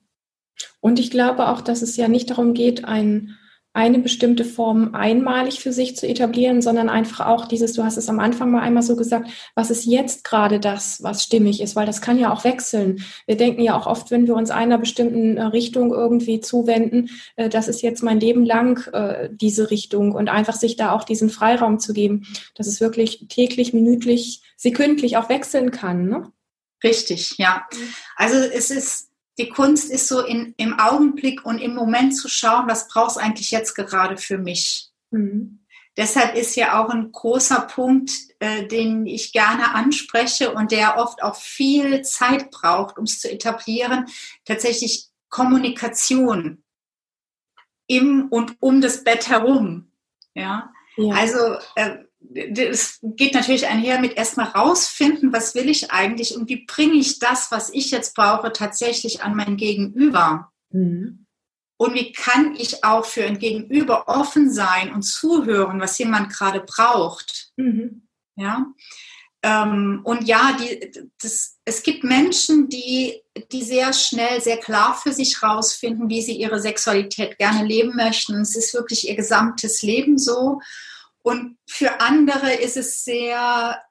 [0.80, 3.38] Und ich glaube auch, dass es ja nicht darum geht, ein
[3.78, 8.10] eine bestimmte Form einmalig für sich zu etablieren, sondern einfach auch dieses, du hast es
[8.10, 11.86] am Anfang mal einmal so gesagt, was ist jetzt gerade das, was stimmig ist, weil
[11.86, 13.04] das kann ja auch wechseln.
[13.28, 17.50] Wir denken ja auch oft, wenn wir uns einer bestimmten äh, Richtung irgendwie zuwenden, äh,
[17.50, 21.30] das ist jetzt mein Leben lang äh, diese Richtung und einfach sich da auch diesen
[21.30, 26.10] Freiraum zu geben, dass es wirklich täglich, minütlich, sekündlich auch wechseln kann.
[26.10, 26.32] Ne?
[26.84, 27.68] Richtig, ja.
[28.16, 29.07] Also es ist
[29.38, 33.52] die Kunst ist so in, im Augenblick und im Moment zu schauen, was brauchst eigentlich
[33.52, 34.90] jetzt gerade für mich.
[35.12, 35.60] Mhm.
[35.96, 41.24] Deshalb ist ja auch ein großer Punkt, äh, den ich gerne anspreche und der oft
[41.24, 44.06] auch viel Zeit braucht, um es zu etablieren,
[44.46, 46.64] tatsächlich Kommunikation
[47.88, 49.92] im und um das Bett herum.
[50.36, 51.16] Ja, ja.
[51.16, 51.98] also äh,
[52.30, 57.20] das geht natürlich einher mit erstmal rausfinden, was will ich eigentlich und wie bringe ich
[57.20, 60.52] das, was ich jetzt brauche, tatsächlich an mein Gegenüber.
[60.70, 61.26] Mhm.
[61.78, 66.62] Und wie kann ich auch für ein Gegenüber offen sein und zuhören, was jemand gerade
[66.62, 67.52] braucht.
[67.56, 68.08] Mhm.
[68.36, 68.66] Ja.
[69.44, 75.14] Ähm, und ja, die, das, es gibt Menschen, die, die sehr schnell, sehr klar für
[75.14, 78.42] sich rausfinden, wie sie ihre Sexualität gerne leben möchten.
[78.42, 80.60] Es ist wirklich ihr gesamtes Leben so.
[81.28, 83.84] Und für andere ist es sehr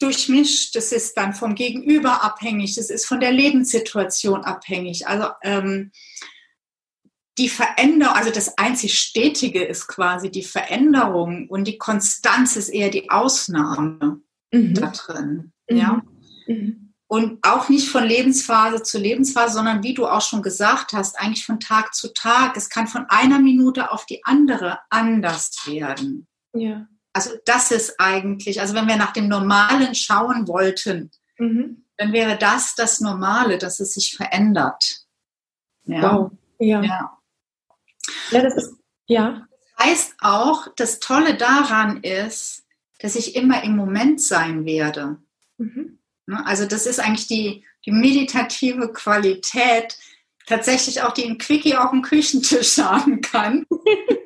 [0.00, 0.74] durchmischt.
[0.74, 2.76] Das ist dann vom Gegenüber abhängig.
[2.76, 5.06] Das ist von der Lebenssituation abhängig.
[5.06, 5.92] Also ähm,
[7.36, 12.88] die Veränderung, also das einzig Stetige ist quasi die Veränderung und die Konstanz ist eher
[12.88, 14.72] die Ausnahme mhm.
[14.72, 15.52] da drin.
[15.68, 15.76] Mhm.
[15.76, 16.02] Ja.
[16.46, 16.94] Mhm.
[17.08, 21.44] Und auch nicht von Lebensphase zu Lebensphase, sondern wie du auch schon gesagt hast, eigentlich
[21.44, 22.56] von Tag zu Tag.
[22.56, 26.26] Es kann von einer Minute auf die andere anders werden.
[26.54, 26.86] Ja.
[27.12, 31.84] Also das ist eigentlich, also wenn wir nach dem Normalen schauen wollten, mhm.
[31.96, 35.04] dann wäre das das Normale, dass es sich verändert.
[35.84, 36.02] Ja.
[36.02, 36.32] Wow.
[36.58, 36.82] Ja.
[36.82, 37.18] ja.
[38.30, 38.74] Ja, das ist,
[39.06, 39.46] ja.
[39.76, 42.64] Das heißt auch, das Tolle daran ist,
[42.98, 45.18] dass ich immer im Moment sein werde.
[45.58, 45.98] Mhm.
[46.26, 49.98] Ne, also das ist eigentlich die, die meditative Qualität,
[50.46, 53.66] tatsächlich auch die ein Quickie auf dem Küchentisch haben kann.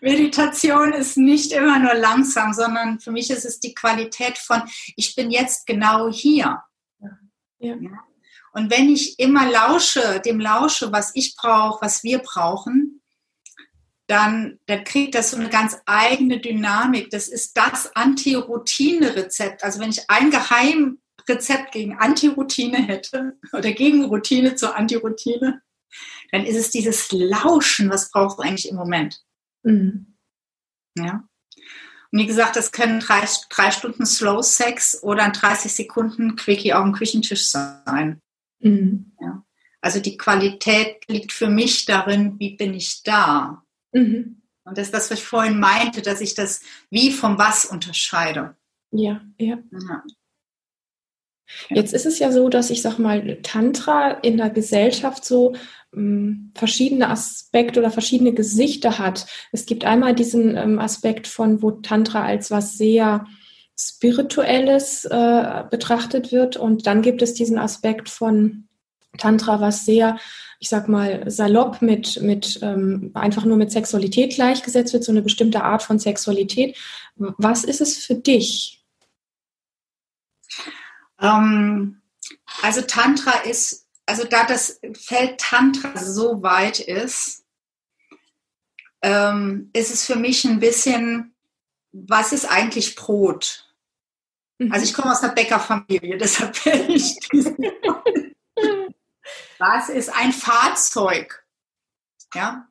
[0.00, 4.62] Meditation ist nicht immer nur langsam, sondern für mich ist es die Qualität von,
[4.96, 6.62] ich bin jetzt genau hier.
[7.58, 7.76] Ja.
[8.52, 13.00] Und wenn ich immer lausche, dem lausche, was ich brauche, was wir brauchen,
[14.06, 17.10] dann, dann kriegt das so eine ganz eigene Dynamik.
[17.10, 19.62] Das ist das Anti-Routine-Rezept.
[19.62, 25.62] Also wenn ich ein Geheimrezept gegen Anti-Routine hätte oder gegen Routine zur Anti-Routine,
[26.32, 29.22] dann ist es dieses Lauschen, was brauchst du eigentlich im Moment.
[29.62, 30.16] Mhm.
[30.96, 31.28] Ja.
[32.12, 36.72] Und wie gesagt, das können drei, drei Stunden Slow Sex oder ein 30 Sekunden Quickie
[36.72, 38.20] auf dem Küchentisch sein.
[38.58, 39.12] Mhm.
[39.20, 39.44] Ja.
[39.80, 43.64] Also die Qualität liegt für mich darin, wie bin ich da?
[43.92, 44.42] Mhm.
[44.64, 48.56] Und das ist das, was ich vorhin meinte, dass ich das wie vom was unterscheide.
[48.92, 49.58] Ja, ja.
[49.70, 50.02] ja.
[51.68, 55.54] Jetzt ist es ja so, dass ich sag mal, Tantra in der Gesellschaft so
[56.54, 59.26] verschiedene Aspekte oder verschiedene Gesichter hat.
[59.50, 63.26] Es gibt einmal diesen ähm, Aspekt von, wo Tantra als was sehr
[63.76, 68.68] Spirituelles äh, betrachtet wird und dann gibt es diesen Aspekt von
[69.18, 70.16] Tantra, was sehr
[70.60, 75.22] ich sag mal, salopp mit, mit ähm, einfach nur mit Sexualität gleichgesetzt wird, so eine
[75.22, 76.76] bestimmte Art von Sexualität.
[77.16, 78.84] Was ist es für dich?
[81.18, 82.02] Ähm,
[82.62, 83.79] also Tantra ist,
[84.10, 87.44] also da das Feld Tantra so weit ist,
[89.02, 91.36] ähm, ist es für mich ein bisschen,
[91.92, 93.72] was ist eigentlich Brot?
[94.58, 94.72] Mhm.
[94.72, 97.16] Also ich komme aus einer Bäckerfamilie, deshalb bin ich.
[99.60, 101.46] Was ist ein Fahrzeug?
[102.34, 102.66] Ja.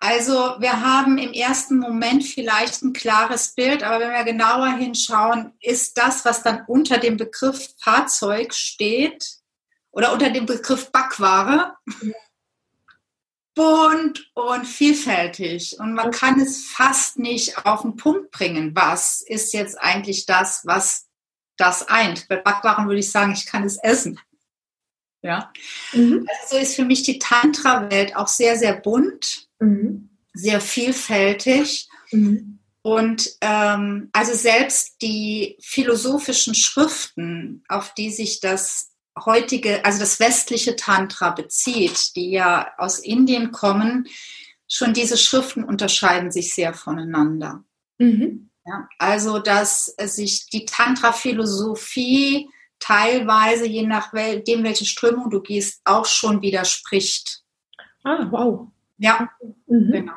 [0.00, 5.52] Also wir haben im ersten Moment vielleicht ein klares Bild, aber wenn wir genauer hinschauen,
[5.60, 9.35] ist das, was dann unter dem Begriff Fahrzeug steht
[9.96, 11.74] oder unter dem Begriff Backware,
[13.54, 15.80] bunt und vielfältig.
[15.80, 18.76] Und man kann es fast nicht auf den Punkt bringen.
[18.76, 21.06] Was ist jetzt eigentlich das, was
[21.56, 22.28] das eint?
[22.28, 24.20] Bei Backwaren würde ich sagen, ich kann es essen.
[25.22, 25.50] Ja.
[25.94, 26.28] Mhm.
[26.28, 30.10] Also so ist für mich die Tantra-Welt auch sehr, sehr bunt, mhm.
[30.34, 31.88] sehr vielfältig.
[32.10, 32.58] Mhm.
[32.82, 38.92] Und ähm, also selbst die philosophischen Schriften, auf die sich das
[39.24, 44.08] heutige, also das westliche Tantra bezieht, die ja aus Indien kommen,
[44.68, 47.64] schon diese Schriften unterscheiden sich sehr voneinander.
[47.98, 48.50] Mhm.
[48.66, 52.50] Ja, also, dass sich die Tantra-Philosophie
[52.80, 57.42] teilweise, je nachdem, welche Strömung du gehst, auch schon widerspricht.
[58.02, 58.68] Ah, wow.
[58.98, 59.28] Ja,
[59.66, 59.92] mhm.
[59.92, 60.14] genau.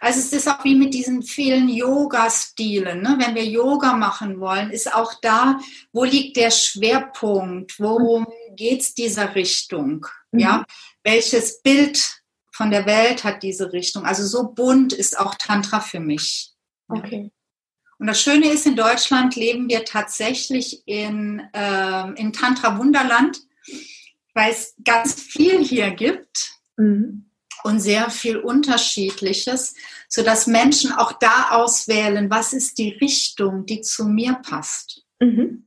[0.00, 3.02] Also es ist auch wie mit diesen vielen Yoga-Stilen.
[3.02, 3.16] Ne?
[3.18, 5.60] Wenn wir Yoga machen wollen, ist auch da,
[5.92, 7.78] wo liegt der Schwerpunkt?
[7.78, 8.26] Worum
[8.56, 10.06] geht es dieser Richtung?
[10.30, 10.40] Mhm.
[10.40, 10.64] Ja,
[11.02, 12.22] welches Bild
[12.52, 14.04] von der Welt hat diese Richtung?
[14.04, 16.52] Also so bunt ist auch Tantra für mich.
[16.88, 17.30] Okay.
[17.98, 23.40] Und das Schöne ist, in Deutschland leben wir tatsächlich in, äh, in Tantra Wunderland,
[24.34, 26.58] weil es ganz viel hier gibt.
[26.76, 27.28] Mhm
[27.62, 29.74] und sehr viel Unterschiedliches,
[30.08, 35.04] sodass Menschen auch da auswählen, was ist die Richtung, die zu mir passt.
[35.20, 35.66] Mhm.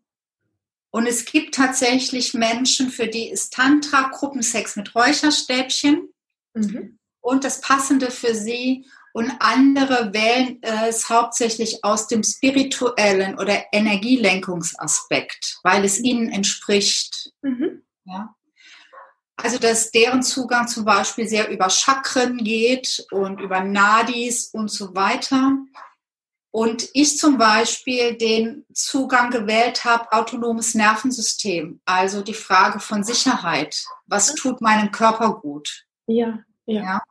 [0.96, 6.08] Und es gibt tatsächlich Menschen, für die ist Tantra Gruppensex mit Räucherstäbchen
[6.54, 7.00] mhm.
[7.20, 8.86] und das Passende für sie.
[9.12, 17.34] Und andere wählen es hauptsächlich aus dem spirituellen oder Energielenkungsaspekt, weil es ihnen entspricht.
[17.42, 17.84] Mhm.
[18.06, 18.34] Ja.
[19.36, 24.96] Also, dass deren Zugang zum Beispiel sehr über Chakren geht und über Nadis und so
[24.96, 25.58] weiter.
[26.56, 31.82] Und ich zum Beispiel den Zugang gewählt habe, autonomes Nervensystem.
[31.84, 33.84] Also die Frage von Sicherheit.
[34.06, 35.86] Was tut meinem Körper gut?
[36.08, 36.82] Ja, ja.
[36.82, 37.02] ja?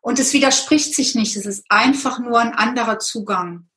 [0.00, 1.36] Und es widerspricht sich nicht.
[1.36, 3.68] Es ist einfach nur ein anderer Zugang.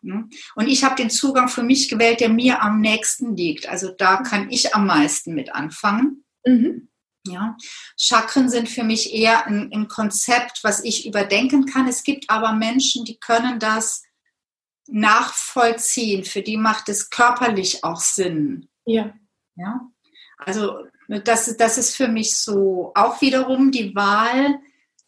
[0.00, 3.68] Und ich habe den Zugang für mich gewählt, der mir am nächsten liegt.
[3.68, 6.24] Also da kann ich am meisten mit anfangen.
[6.46, 6.88] Mhm.
[7.26, 7.56] Ja,
[7.96, 11.88] Chakren sind für mich eher ein, ein, Konzept, was ich überdenken kann.
[11.88, 14.02] Es gibt aber Menschen, die können das
[14.86, 16.24] nachvollziehen.
[16.24, 18.68] Für die macht es körperlich auch Sinn.
[18.84, 19.14] Ja.
[19.56, 19.88] Ja.
[20.36, 24.58] Also das, das ist für mich so auch wiederum die Wahl.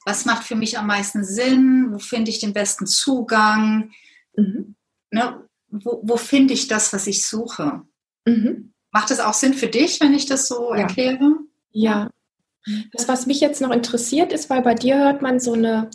[0.06, 1.88] Was macht für mich am meisten Sinn?
[1.92, 3.90] Wo finde ich den besten Zugang?
[4.36, 4.76] Mhm.
[5.10, 7.82] Ne, wo, wo finde ich das, was ich suche?
[8.24, 8.72] Mhm.
[8.90, 10.82] Macht es auch Sinn für dich, wenn ich das so ja.
[10.82, 11.45] erkläre?
[11.76, 12.10] Ja.
[12.92, 15.90] Das, was mich jetzt noch interessiert, ist, weil bei dir hört man so eine,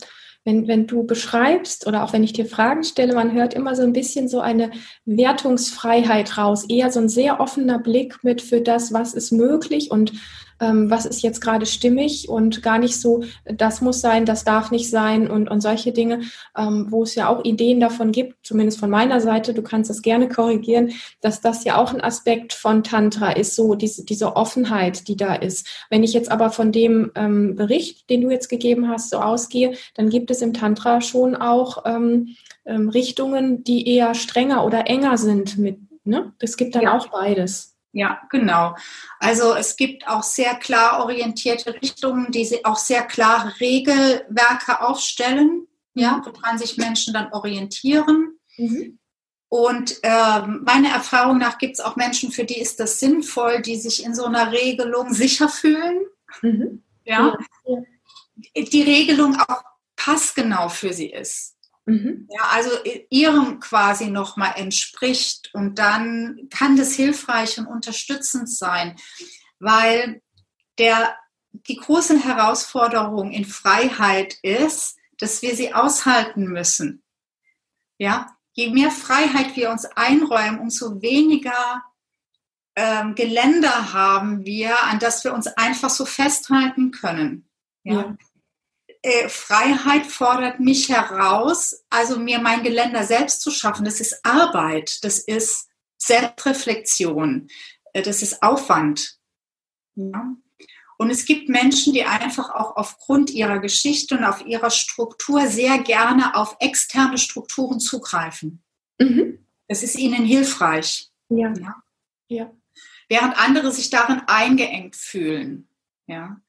[0.46, 3.82] wenn, wenn du beschreibst oder auch wenn ich dir Fragen stelle, man hört immer so
[3.82, 4.72] ein bisschen so eine
[5.06, 10.14] Wertungsfreiheit raus, eher so ein sehr offener Blick mit für das, was ist möglich und
[10.62, 14.90] was ist jetzt gerade stimmig und gar nicht so, das muss sein, das darf nicht
[14.90, 16.22] sein und, und solche Dinge,
[16.58, 20.02] ähm, wo es ja auch Ideen davon gibt, zumindest von meiner Seite, du kannst das
[20.02, 20.92] gerne korrigieren,
[21.22, 25.34] dass das ja auch ein Aspekt von Tantra ist, so diese, diese Offenheit, die da
[25.34, 25.68] ist.
[25.90, 29.74] Wenn ich jetzt aber von dem ähm, Bericht, den du jetzt gegeben hast, so ausgehe,
[29.96, 32.36] dann gibt es im Tantra schon auch ähm,
[32.66, 36.34] ähm, Richtungen, die eher strenger oder enger sind mit, ne?
[36.40, 36.98] Es gibt dann ja.
[36.98, 37.76] auch beides.
[37.94, 38.76] Ja, genau.
[39.20, 46.18] Also es gibt auch sehr klar orientierte Richtungen, die auch sehr klare Regelwerke aufstellen, ja,
[46.18, 46.26] mhm.
[46.26, 48.40] woran sich Menschen dann orientieren.
[48.58, 49.00] Mhm.
[49.50, 53.76] Und äh, meiner Erfahrung nach gibt es auch Menschen, für die ist das sinnvoll, die
[53.76, 56.06] sich in so einer Regelung sicher fühlen.
[56.42, 56.84] Mhm.
[57.04, 57.38] Ja.
[57.66, 57.78] ja.
[58.56, 59.64] Die Regelung auch
[59.98, 61.58] passgenau für sie ist.
[61.86, 62.28] Mhm.
[62.30, 62.70] Ja, also
[63.10, 65.50] ihrem quasi nochmal entspricht.
[65.54, 68.96] Und dann kann das hilfreich und unterstützend sein,
[69.60, 70.22] weil
[70.78, 71.16] der,
[71.52, 77.04] die große Herausforderung in Freiheit ist, dass wir sie aushalten müssen.
[77.98, 81.84] Ja, je mehr Freiheit wir uns einräumen, umso weniger
[82.76, 87.50] ähm, Geländer haben wir, an das wir uns einfach so festhalten können.
[87.84, 87.94] Ja.
[87.94, 88.18] ja.
[89.04, 93.84] Äh, Freiheit fordert mich heraus, also mir mein Geländer selbst zu schaffen.
[93.86, 97.48] Das ist Arbeit, das ist Selbstreflexion,
[97.94, 99.18] äh, das ist Aufwand.
[99.96, 100.36] Ja.
[100.98, 105.80] Und es gibt Menschen, die einfach auch aufgrund ihrer Geschichte und auf ihrer Struktur sehr
[105.80, 108.62] gerne auf externe Strukturen zugreifen.
[109.00, 109.44] Mhm.
[109.68, 111.10] Das ist ihnen hilfreich.
[111.30, 111.52] Ja.
[111.58, 111.76] ja.
[112.28, 112.52] ja.
[113.10, 115.68] Während andere sich darin eingeengt fühlen.
[116.06, 116.40] Ja.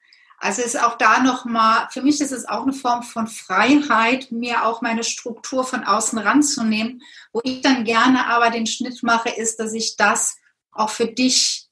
[0.43, 4.64] Also ist auch da nochmal, für mich ist es auch eine Form von Freiheit, mir
[4.64, 7.01] auch meine Struktur von außen ranzunehmen.
[7.32, 10.36] Wo ich dann gerne aber den Schnitt mache, ist, dass ich das
[10.72, 11.68] auch für dich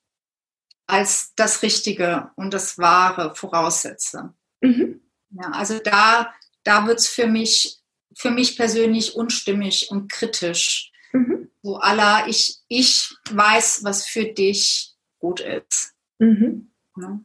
[0.86, 4.34] als das Richtige und das Wahre voraussetze.
[4.60, 5.00] Mhm.
[5.30, 7.80] Ja, also da, da wird es für mich,
[8.14, 10.92] für mich persönlich unstimmig und kritisch.
[11.12, 11.50] Mhm.
[11.64, 15.92] So aller, ich, ich weiß, was für dich gut ist.
[16.20, 16.70] Mhm.
[16.96, 17.20] Ja.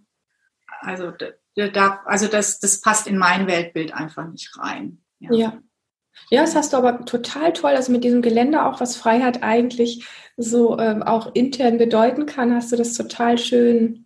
[0.85, 1.11] Also,
[1.55, 5.01] da, also das, das passt in mein Weltbild einfach nicht rein.
[5.19, 5.33] Ja.
[5.33, 5.61] ja.
[6.29, 6.41] ja.
[6.41, 10.05] das hast du aber total toll, also mit diesem Geländer auch, was Freiheit eigentlich
[10.37, 14.05] so äh, auch intern bedeuten kann, hast du das total schön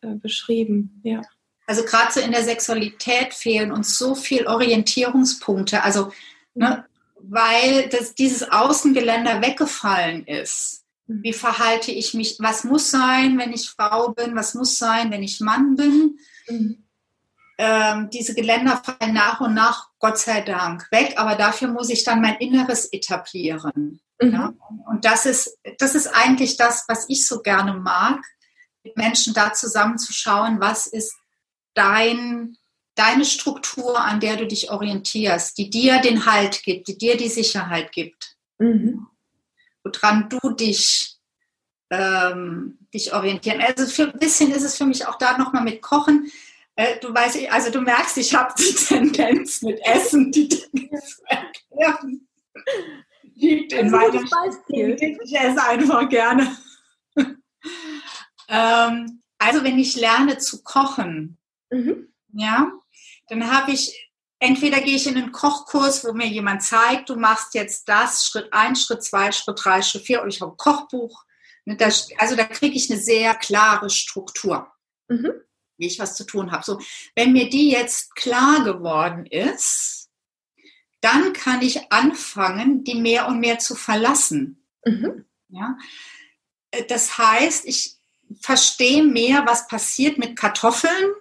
[0.00, 1.00] äh, beschrieben.
[1.04, 1.22] Ja.
[1.66, 5.82] Also gerade so in der Sexualität fehlen uns so viel Orientierungspunkte.
[5.84, 6.12] Also,
[6.54, 6.86] ne,
[7.20, 10.77] weil das, dieses Außengeländer weggefallen ist.
[11.08, 12.36] Wie verhalte ich mich?
[12.38, 14.36] Was muss sein, wenn ich Frau bin?
[14.36, 16.18] Was muss sein, wenn ich Mann bin?
[16.48, 16.84] Mhm.
[17.56, 22.04] Ähm, diese Geländer fallen nach und nach, Gott sei Dank, weg, aber dafür muss ich
[22.04, 24.00] dann mein Inneres etablieren.
[24.20, 24.32] Mhm.
[24.32, 24.54] Ja?
[24.86, 28.20] Und das ist, das ist eigentlich das, was ich so gerne mag,
[28.84, 31.16] mit Menschen da zusammenzuschauen, was ist
[31.72, 32.54] dein,
[32.94, 37.28] deine Struktur, an der du dich orientierst, die dir den Halt gibt, die dir die
[37.30, 38.36] Sicherheit gibt.
[38.58, 39.06] Mhm
[39.96, 41.16] woran du dich,
[41.90, 43.60] ähm, dich orientieren.
[43.60, 46.30] Also für ein bisschen ist es für mich auch da nochmal mit Kochen.
[46.76, 51.22] Äh, du weißt, also du merkst, ich habe die Tendenz mit Essen, die Dinge zu
[51.26, 52.28] erklären.
[53.34, 54.96] Liegt in meinem Beispiel.
[55.22, 56.56] Ich esse einfach gerne.
[58.48, 61.38] ähm, also wenn ich lerne zu kochen,
[61.70, 62.12] mhm.
[62.32, 62.72] ja,
[63.28, 64.07] dann habe ich
[64.38, 68.52] entweder gehe ich in einen Kochkurs, wo mir jemand zeigt, du machst jetzt das, Schritt
[68.52, 71.24] 1, Schritt 2, Schritt 3, Schritt 4 und ich habe ein Kochbuch.
[71.64, 71.76] Ne,
[72.18, 74.70] also da kriege ich eine sehr klare Struktur,
[75.08, 75.32] mhm.
[75.76, 76.64] wie ich was zu tun habe.
[76.64, 76.80] So,
[77.14, 80.08] wenn mir die jetzt klar geworden ist,
[81.00, 84.66] dann kann ich anfangen, die mehr und mehr zu verlassen.
[84.84, 85.26] Mhm.
[85.48, 85.76] Ja?
[86.70, 87.96] Äh, das heißt, ich
[88.40, 91.12] verstehe mehr, was passiert mit Kartoffeln,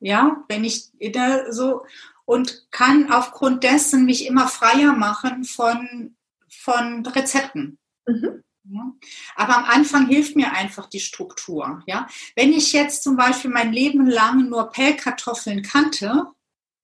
[0.00, 1.86] ja, wenn ich da so
[2.24, 6.16] und kann aufgrund dessen mich immer freier machen von,
[6.48, 7.78] von Rezepten.
[8.06, 8.42] Mhm.
[8.66, 8.92] Ja.
[9.36, 11.82] Aber am Anfang hilft mir einfach die Struktur.
[11.86, 12.08] Ja?
[12.34, 16.28] Wenn ich jetzt zum Beispiel mein Leben lang nur Pellkartoffeln kannte,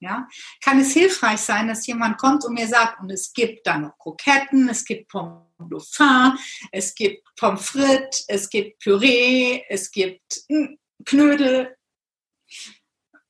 [0.01, 0.27] ja,
[0.63, 3.99] kann es hilfreich sein, dass jemand kommt und mir sagt, und es gibt da noch
[3.99, 6.39] Kroketten, es gibt Pommes Dauphin,
[6.73, 11.77] es gibt Pommes frites, es gibt Püree, es gibt hm, Knödel.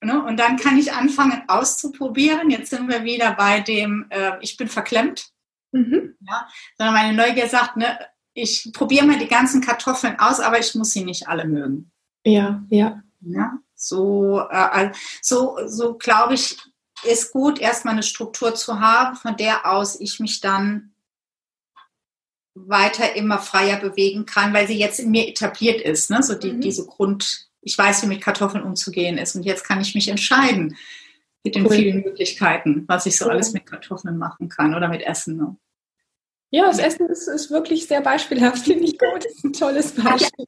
[0.03, 0.22] Ne?
[0.24, 2.51] Und dann kann ich anfangen auszuprobieren.
[2.51, 5.30] Jetzt sind wir wieder bei dem, äh, ich bin verklemmt.
[5.72, 6.16] Mhm.
[6.26, 6.48] Ja?
[6.78, 7.98] Sondern meine Neugier sagt, ne,
[8.32, 11.90] ich probiere mal die ganzen Kartoffeln aus, aber ich muss sie nicht alle mögen.
[12.24, 13.03] Ja, ja.
[13.20, 13.59] ja?
[13.74, 14.92] So, äh,
[15.22, 16.59] so, so glaube ich,
[17.03, 20.92] ist gut, erstmal eine Struktur zu haben, von der aus ich mich dann
[22.55, 26.22] weiter immer freier bewegen kann, weil sie jetzt in mir etabliert ist, ne?
[26.22, 26.61] so die, mhm.
[26.61, 29.36] diese Grund, ich weiß, wie mit Kartoffeln umzugehen ist.
[29.36, 30.76] Und jetzt kann ich mich entscheiden
[31.44, 31.74] mit den cool.
[31.74, 33.32] vielen Möglichkeiten, was ich so cool.
[33.32, 35.36] alles mit Kartoffeln machen kann oder mit Essen.
[35.36, 35.56] Ne?
[36.50, 39.24] Ja, das Essen ist, ist wirklich sehr beispielhaft, finde ich gut.
[39.24, 40.46] Das ist ein tolles Beispiel.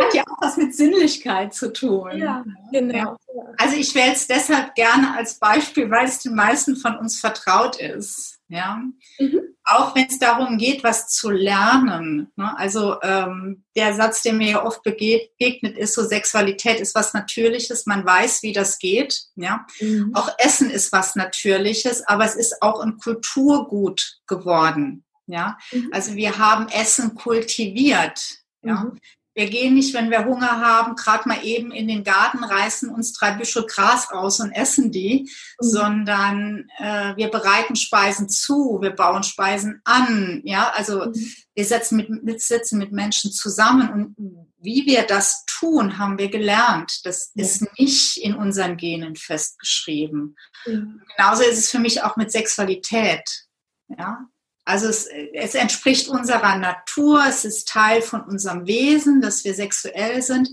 [0.00, 2.18] Hat ja, auch was mit Sinnlichkeit zu tun.
[2.18, 2.94] Ja, genau.
[2.94, 3.16] Ja.
[3.58, 7.80] Also ich wähle es deshalb gerne als Beispiel, weil es den meisten von uns vertraut
[7.80, 8.33] ist.
[8.48, 8.82] Ja.
[9.18, 12.30] Mhm auch wenn es darum geht, was zu lernen.
[12.36, 12.56] Ne?
[12.58, 17.86] Also ähm, der Satz, der mir ja oft begegnet, ist so, Sexualität ist was Natürliches,
[17.86, 19.22] man weiß, wie das geht.
[19.36, 19.66] Ja?
[19.80, 20.14] Mhm.
[20.14, 25.04] Auch Essen ist was Natürliches, aber es ist auch ein Kulturgut geworden.
[25.26, 25.56] Ja?
[25.72, 25.88] Mhm.
[25.92, 28.20] Also wir haben Essen kultiviert.
[28.62, 28.92] Ja?
[29.34, 33.12] Wir gehen nicht, wenn wir Hunger haben, gerade mal eben in den Garten, reißen uns
[33.12, 35.66] drei Büschel Gras raus und essen die, mhm.
[35.66, 40.40] sondern äh, wir bereiten Speisen zu, wir bauen Speisen an.
[40.44, 41.14] Ja, also mhm.
[41.54, 46.30] wir setzen mit, mit, sitzen mit Menschen zusammen und wie wir das tun, haben wir
[46.30, 47.04] gelernt.
[47.04, 47.44] Das ja.
[47.44, 50.36] ist nicht in unseren Genen festgeschrieben.
[50.64, 51.02] Mhm.
[51.16, 53.46] Genauso ist es für mich auch mit Sexualität.
[53.88, 54.26] Ja,
[54.64, 60.22] Also es, es entspricht unserer Natur, es ist Teil von unserem Wesen, dass wir sexuell
[60.22, 60.48] sind.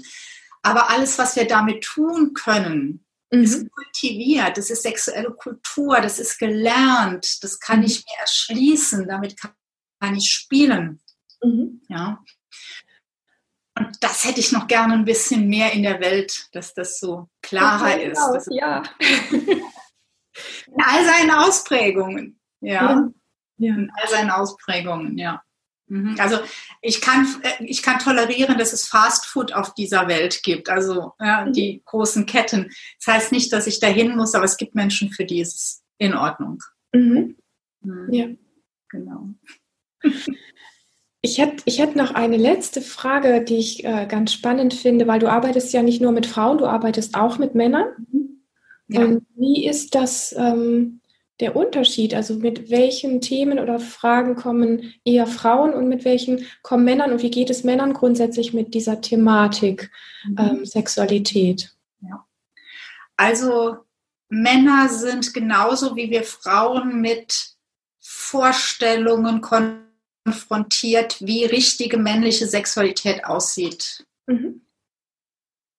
[0.63, 3.43] Aber alles, was wir damit tun können, mhm.
[3.43, 7.85] ist kultiviert, das ist sexuelle Kultur, das ist gelernt, das kann mhm.
[7.85, 9.51] ich mir erschließen, damit kann,
[9.99, 10.99] kann ich spielen.
[11.41, 11.81] Mhm.
[11.87, 12.23] Ja.
[13.77, 17.29] Und das hätte ich noch gerne ein bisschen mehr in der Welt, dass das so
[17.41, 18.17] klarer das ist.
[18.19, 18.83] Aus, ja.
[20.67, 22.39] In all seinen Ausprägungen.
[22.61, 22.91] Ja.
[22.91, 23.09] ja.
[23.69, 25.41] In all seinen Ausprägungen, ja.
[25.91, 26.15] Mhm.
[26.19, 26.39] Also
[26.81, 31.45] ich kann, äh, ich kann tolerieren, dass es Fastfood auf dieser Welt gibt, also ja,
[31.45, 31.53] mhm.
[31.53, 32.71] die großen Ketten.
[33.03, 35.83] Das heißt nicht, dass ich dahin muss, aber es gibt Menschen, für die ist es
[35.97, 36.59] in Ordnung.
[36.93, 37.35] Mhm.
[37.81, 38.13] Mhm.
[38.13, 38.27] Ja.
[38.87, 39.29] Genau.
[41.21, 45.19] Ich hätte, ich hätte noch eine letzte Frage, die ich äh, ganz spannend finde, weil
[45.19, 47.87] du arbeitest ja nicht nur mit Frauen, du arbeitest auch mit Männern.
[48.11, 48.43] Mhm.
[48.87, 49.01] Ja.
[49.01, 51.00] Und wie ist das ähm,
[51.41, 52.13] der Unterschied?
[52.13, 57.11] Also mit welchen Themen oder Fragen kommen eher Frauen und mit welchen kommen Männern?
[57.11, 59.91] Und wie geht es Männern grundsätzlich mit dieser Thematik
[60.25, 60.35] mhm.
[60.39, 61.75] ähm, Sexualität?
[62.01, 62.25] Ja.
[63.17, 63.77] Also
[64.29, 67.55] Männer sind genauso wie wir Frauen mit
[67.99, 69.91] Vorstellungen, konfrontiert
[70.23, 74.05] konfrontiert, wie richtige männliche Sexualität aussieht.
[74.27, 74.61] Mhm.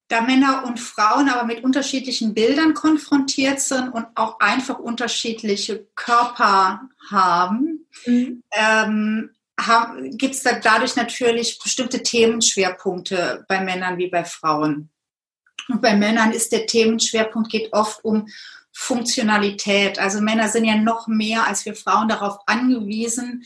[0.09, 6.81] Da Männer und Frauen aber mit unterschiedlichen Bildern konfrontiert sind und auch einfach unterschiedliche Körper
[7.09, 8.43] haben, mhm.
[8.51, 9.29] ähm,
[10.11, 14.89] gibt es da dadurch natürlich bestimmte Themenschwerpunkte bei Männern wie bei Frauen.
[15.69, 18.27] Und bei Männern ist der Themenschwerpunkt geht oft um
[18.73, 19.99] Funktionalität.
[19.99, 23.43] Also Männer sind ja noch mehr als wir Frauen darauf angewiesen,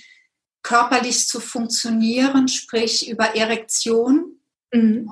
[0.64, 4.40] körperlich zu funktionieren, sprich über Erektion.
[4.74, 5.10] Mhm.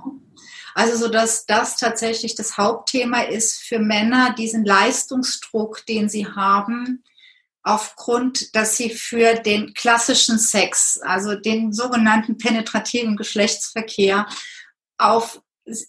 [0.75, 7.01] Also so dass das tatsächlich das Hauptthema ist für Männer, diesen Leistungsdruck, den sie haben,
[7.63, 14.27] aufgrund, dass sie für den klassischen Sex, also den sogenannten penetrativen Geschlechtsverkehr,
[14.97, 15.41] auf,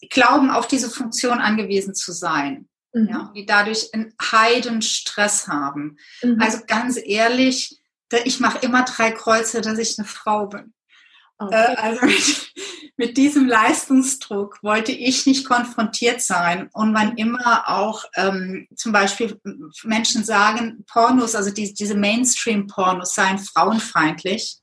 [0.09, 2.69] glauben, auf diese Funktion angewiesen zu sein.
[2.93, 3.09] Mhm.
[3.09, 5.99] Ja, die dadurch einen Heidenstress haben.
[6.23, 6.41] Mhm.
[6.41, 7.81] Also ganz ehrlich,
[8.25, 10.73] ich mache immer drei Kreuze, dass ich eine Frau bin.
[11.39, 11.55] Okay.
[11.55, 12.53] Äh, also mit,
[12.97, 16.71] mit, diesem Leistungsdruck wollte ich nicht konfrontiert sein.
[16.73, 19.41] Und wann immer auch ähm, zum Beispiel
[19.85, 24.59] Menschen sagen, Pornos, also die, diese Mainstream-Pornos seien frauenfeindlich.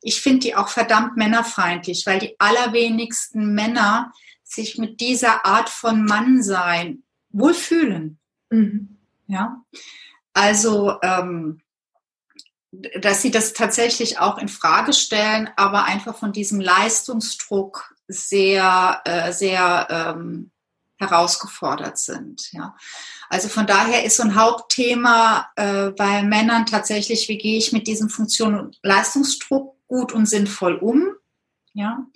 [0.00, 6.04] Ich finde die auch verdammt männerfeindlich, weil die allerwenigsten Männer sich mit dieser Art von
[6.04, 8.18] Mannsein wohlfühlen.
[8.50, 8.98] Mhm.
[9.28, 9.62] Ja,
[10.34, 11.62] also ähm,
[12.72, 19.32] dass sie das tatsächlich auch in Frage stellen, aber einfach von diesem Leistungsdruck sehr, äh,
[19.32, 20.50] sehr ähm,
[20.98, 22.50] herausgefordert sind.
[22.52, 22.74] Ja.
[23.28, 27.86] Also von daher ist so ein Hauptthema äh, bei Männern tatsächlich, wie gehe ich mit
[27.86, 31.08] diesem Funktion- und Leistungsdruck gut und sinnvoll um.
[31.74, 32.06] Ja.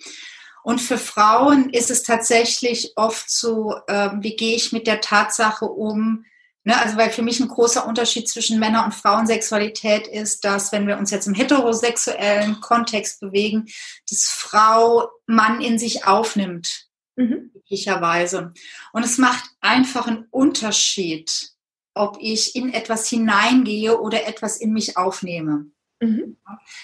[0.62, 5.66] Und für Frauen ist es tatsächlich oft so, äh, wie gehe ich mit der Tatsache
[5.66, 6.24] um,
[6.66, 10.88] Ne, also weil für mich ein großer Unterschied zwischen Männer- und Frauensexualität ist, dass wenn
[10.88, 13.66] wir uns jetzt im heterosexuellen Kontext bewegen,
[14.10, 17.52] dass Frau Mann in sich aufnimmt, mhm.
[17.54, 18.52] möglicherweise.
[18.92, 21.52] Und es macht einfach einen Unterschied,
[21.94, 25.66] ob ich in etwas hineingehe oder etwas in mich aufnehme.
[26.00, 26.36] Mhm.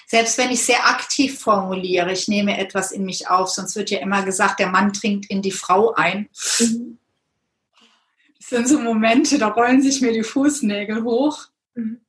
[0.06, 3.98] Selbst wenn ich sehr aktiv formuliere, ich nehme etwas in mich auf, sonst wird ja
[3.98, 6.28] immer gesagt, der Mann trinkt in die Frau ein.
[6.60, 6.98] Mhm
[8.52, 11.46] sind so Momente, da rollen sich mir die Fußnägel hoch.
[11.74, 12.00] Mhm.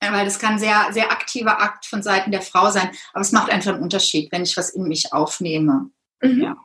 [0.00, 2.90] Weil das kann sehr, sehr aktiver Akt von Seiten der Frau sein.
[3.12, 5.90] Aber es macht einfach einen Unterschied, wenn ich was in mich aufnehme.
[6.22, 6.42] Mhm.
[6.42, 6.56] Ja.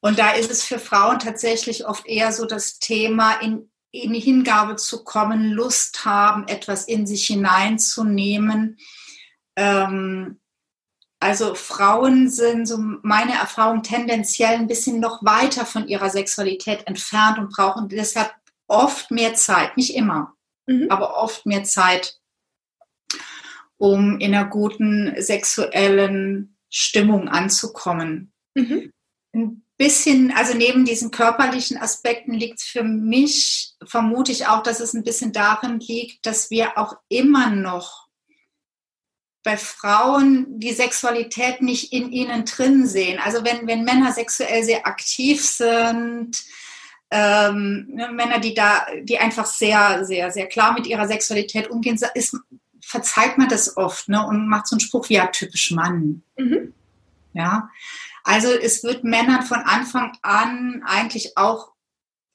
[0.00, 4.20] Und da ist es für Frauen tatsächlich oft eher so das Thema, in, in die
[4.20, 8.78] Hingabe zu kommen, Lust haben, etwas in sich hineinzunehmen.
[9.56, 10.40] Ähm,
[11.24, 17.38] also Frauen sind, so meine Erfahrung, tendenziell ein bisschen noch weiter von ihrer Sexualität entfernt
[17.38, 18.30] und brauchen deshalb
[18.66, 19.74] oft mehr Zeit.
[19.78, 20.34] Nicht immer,
[20.66, 20.90] mhm.
[20.90, 22.18] aber oft mehr Zeit,
[23.78, 28.34] um in einer guten sexuellen Stimmung anzukommen.
[28.54, 28.92] Mhm.
[29.34, 34.80] Ein bisschen, also neben diesen körperlichen Aspekten liegt es für mich, vermute ich auch, dass
[34.80, 38.03] es ein bisschen darin liegt, dass wir auch immer noch
[39.44, 43.20] bei Frauen die Sexualität nicht in ihnen drin sehen.
[43.22, 46.42] Also wenn, wenn Männer sexuell sehr aktiv sind,
[47.10, 51.98] ähm, ne, Männer, die da, die einfach sehr, sehr, sehr klar mit ihrer Sexualität umgehen,
[52.14, 52.36] ist,
[52.80, 56.22] verzeiht man das oft ne, und macht so einen Spruch wie ja typisch Mann.
[56.36, 56.72] Mhm.
[57.34, 57.68] Ja,
[58.24, 61.73] also es wird Männern von Anfang an eigentlich auch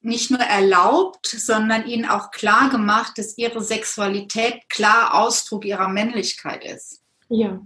[0.01, 6.63] nicht nur erlaubt, sondern ihnen auch klar gemacht, dass ihre Sexualität klar Ausdruck ihrer Männlichkeit
[6.63, 7.01] ist.
[7.27, 7.61] Ja.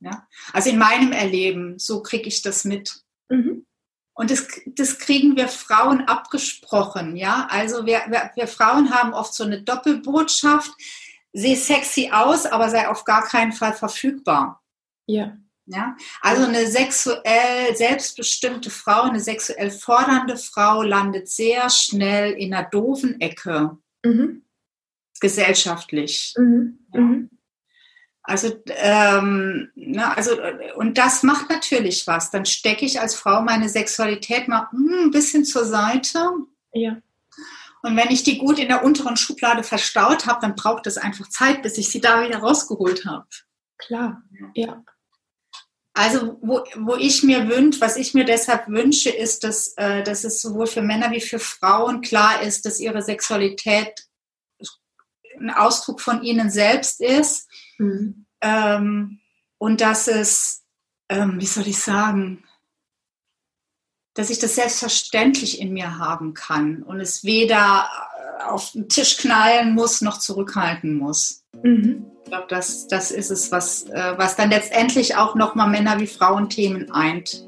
[0.00, 0.26] ja?
[0.52, 3.02] Also in meinem Erleben, so kriege ich das mit.
[3.28, 3.66] Mhm.
[4.14, 7.46] Und das, das kriegen wir Frauen abgesprochen, ja.
[7.50, 10.72] Also wir, wir, wir Frauen haben oft so eine Doppelbotschaft.
[11.32, 14.60] Sehe sexy aus, aber sei auf gar keinen Fall verfügbar.
[15.06, 15.36] Ja.
[15.70, 22.66] Ja, also eine sexuell selbstbestimmte Frau, eine sexuell fordernde Frau landet sehr schnell in einer
[22.66, 23.76] doofen Ecke.
[24.02, 24.42] Mhm.
[25.20, 26.34] Gesellschaftlich.
[26.38, 26.78] Mhm.
[26.94, 27.00] Ja.
[27.00, 27.30] Mhm.
[28.22, 30.32] Also, ähm, ne, also,
[30.76, 32.30] und das macht natürlich was.
[32.30, 36.30] Dann stecke ich als Frau meine Sexualität mal mm, ein bisschen zur Seite.
[36.72, 36.98] Ja.
[37.82, 41.28] Und wenn ich die gut in der unteren Schublade verstaut habe, dann braucht es einfach
[41.28, 43.26] Zeit, bis ich sie da wieder rausgeholt habe.
[43.78, 44.22] Klar,
[44.54, 44.82] ja.
[45.98, 50.22] Also wo, wo ich mir wünsche, was ich mir deshalb wünsche, ist, dass, äh, dass
[50.22, 54.06] es sowohl für Männer wie für Frauen klar ist, dass ihre Sexualität
[55.40, 58.26] ein Ausdruck von ihnen selbst ist mhm.
[58.40, 59.18] ähm,
[59.58, 60.64] und dass es,
[61.08, 62.44] ähm, wie soll ich sagen,
[64.14, 67.90] dass ich das selbstverständlich in mir haben kann und es weder
[68.46, 71.44] auf den Tisch knallen muss noch zurückhalten muss.
[71.62, 72.06] Mhm.
[72.24, 76.06] Ich glaube, das, das ist es, was, äh, was dann letztendlich auch nochmal Männer wie
[76.06, 77.44] Frauen Themen eint.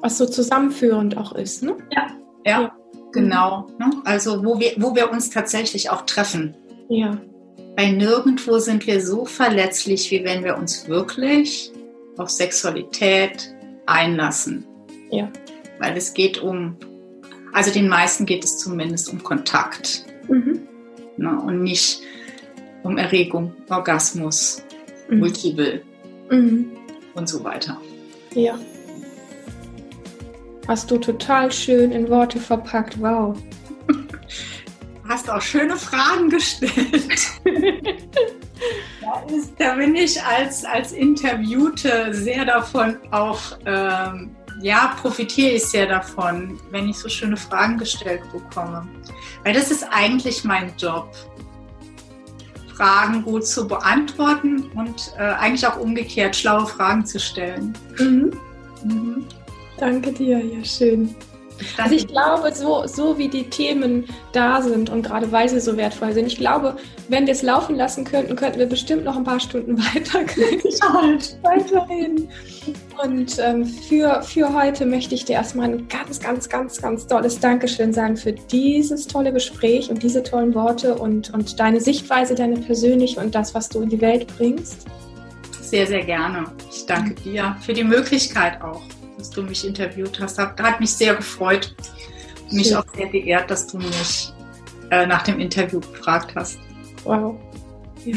[0.00, 1.76] Was so zusammenführend auch ist, ne?
[1.90, 2.06] Ja,
[2.44, 2.76] ja, ja.
[3.12, 3.68] genau.
[3.78, 3.90] Ne?
[4.04, 6.54] Also wo wir, wo wir uns tatsächlich auch treffen.
[6.88, 7.18] Ja.
[7.76, 11.70] Weil nirgendwo sind wir so verletzlich, wie wenn wir uns wirklich
[12.18, 13.54] auf Sexualität
[13.86, 14.66] einlassen.
[15.10, 15.28] Ja.
[15.78, 16.76] Weil es geht um,
[17.52, 20.04] also den meisten geht es zumindest um Kontakt.
[20.28, 20.60] Mhm.
[21.16, 21.40] Ne?
[21.40, 22.02] Und nicht
[22.82, 24.62] um Erregung, Orgasmus,
[25.08, 25.18] mhm.
[25.18, 25.82] Multiple
[26.30, 26.70] mhm.
[27.14, 27.80] und so weiter.
[28.34, 28.58] Ja.
[30.68, 33.00] Hast du total schön in Worte verpackt.
[33.00, 33.36] Wow.
[35.08, 36.70] Hast auch schöne Fragen gestellt.
[39.00, 45.64] da, ist, da, bin ich als, als Interviewte sehr davon auch, ähm, ja, profitiere ich
[45.64, 48.86] sehr davon, wenn ich so schöne Fragen gestellt bekomme.
[49.44, 51.10] Weil das ist eigentlich mein Job.
[52.76, 57.74] Fragen gut zu beantworten und äh, eigentlich auch umgekehrt schlaue Fragen zu stellen.
[57.98, 58.32] Mhm.
[58.84, 59.26] Mhm.
[59.78, 61.14] Danke dir, ja schön.
[61.76, 65.76] Also ich glaube, so, so wie die Themen da sind und gerade weil sie so
[65.76, 66.76] wertvoll sind, ich glaube,
[67.08, 70.20] wenn wir es laufen lassen könnten, könnten wir bestimmt noch ein paar Stunden weiter
[70.92, 72.28] halt weiterreden.
[73.02, 77.40] Und ähm, für, für heute möchte ich dir erstmal ein ganz, ganz, ganz, ganz tolles
[77.40, 82.56] Dankeschön sagen für dieses tolle Gespräch und diese tollen Worte und, und deine Sichtweise, deine
[82.56, 84.86] persönliche und das, was du in die Welt bringst.
[85.62, 86.44] Sehr, sehr gerne.
[86.70, 88.82] Ich danke dir für die Möglichkeit auch
[89.20, 90.38] dass du mich interviewt hast.
[90.38, 91.74] Hat, hat mich sehr gefreut.
[92.50, 92.78] Mich Schön.
[92.78, 94.32] auch sehr geehrt, dass du mich
[94.90, 96.58] äh, nach dem Interview gefragt hast.
[97.04, 97.36] Wow.
[98.04, 98.16] Ja.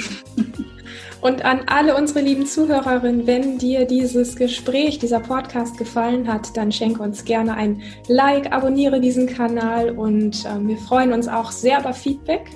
[1.21, 6.71] Und an alle unsere lieben Zuhörerinnen, wenn dir dieses Gespräch, dieser Podcast gefallen hat, dann
[6.71, 11.79] schenke uns gerne ein Like, abonniere diesen Kanal und äh, wir freuen uns auch sehr
[11.79, 12.49] über Feedback.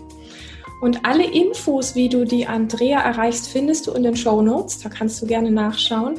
[0.81, 4.79] Und alle Infos, wie du die Andrea erreichst, findest du in den Show Notes.
[4.79, 6.15] Da kannst du gerne nachschauen.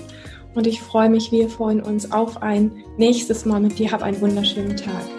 [0.54, 3.92] Und ich freue mich, wir freuen uns auf ein nächstes Mal mit dir.
[3.92, 5.17] Hab einen wunderschönen Tag.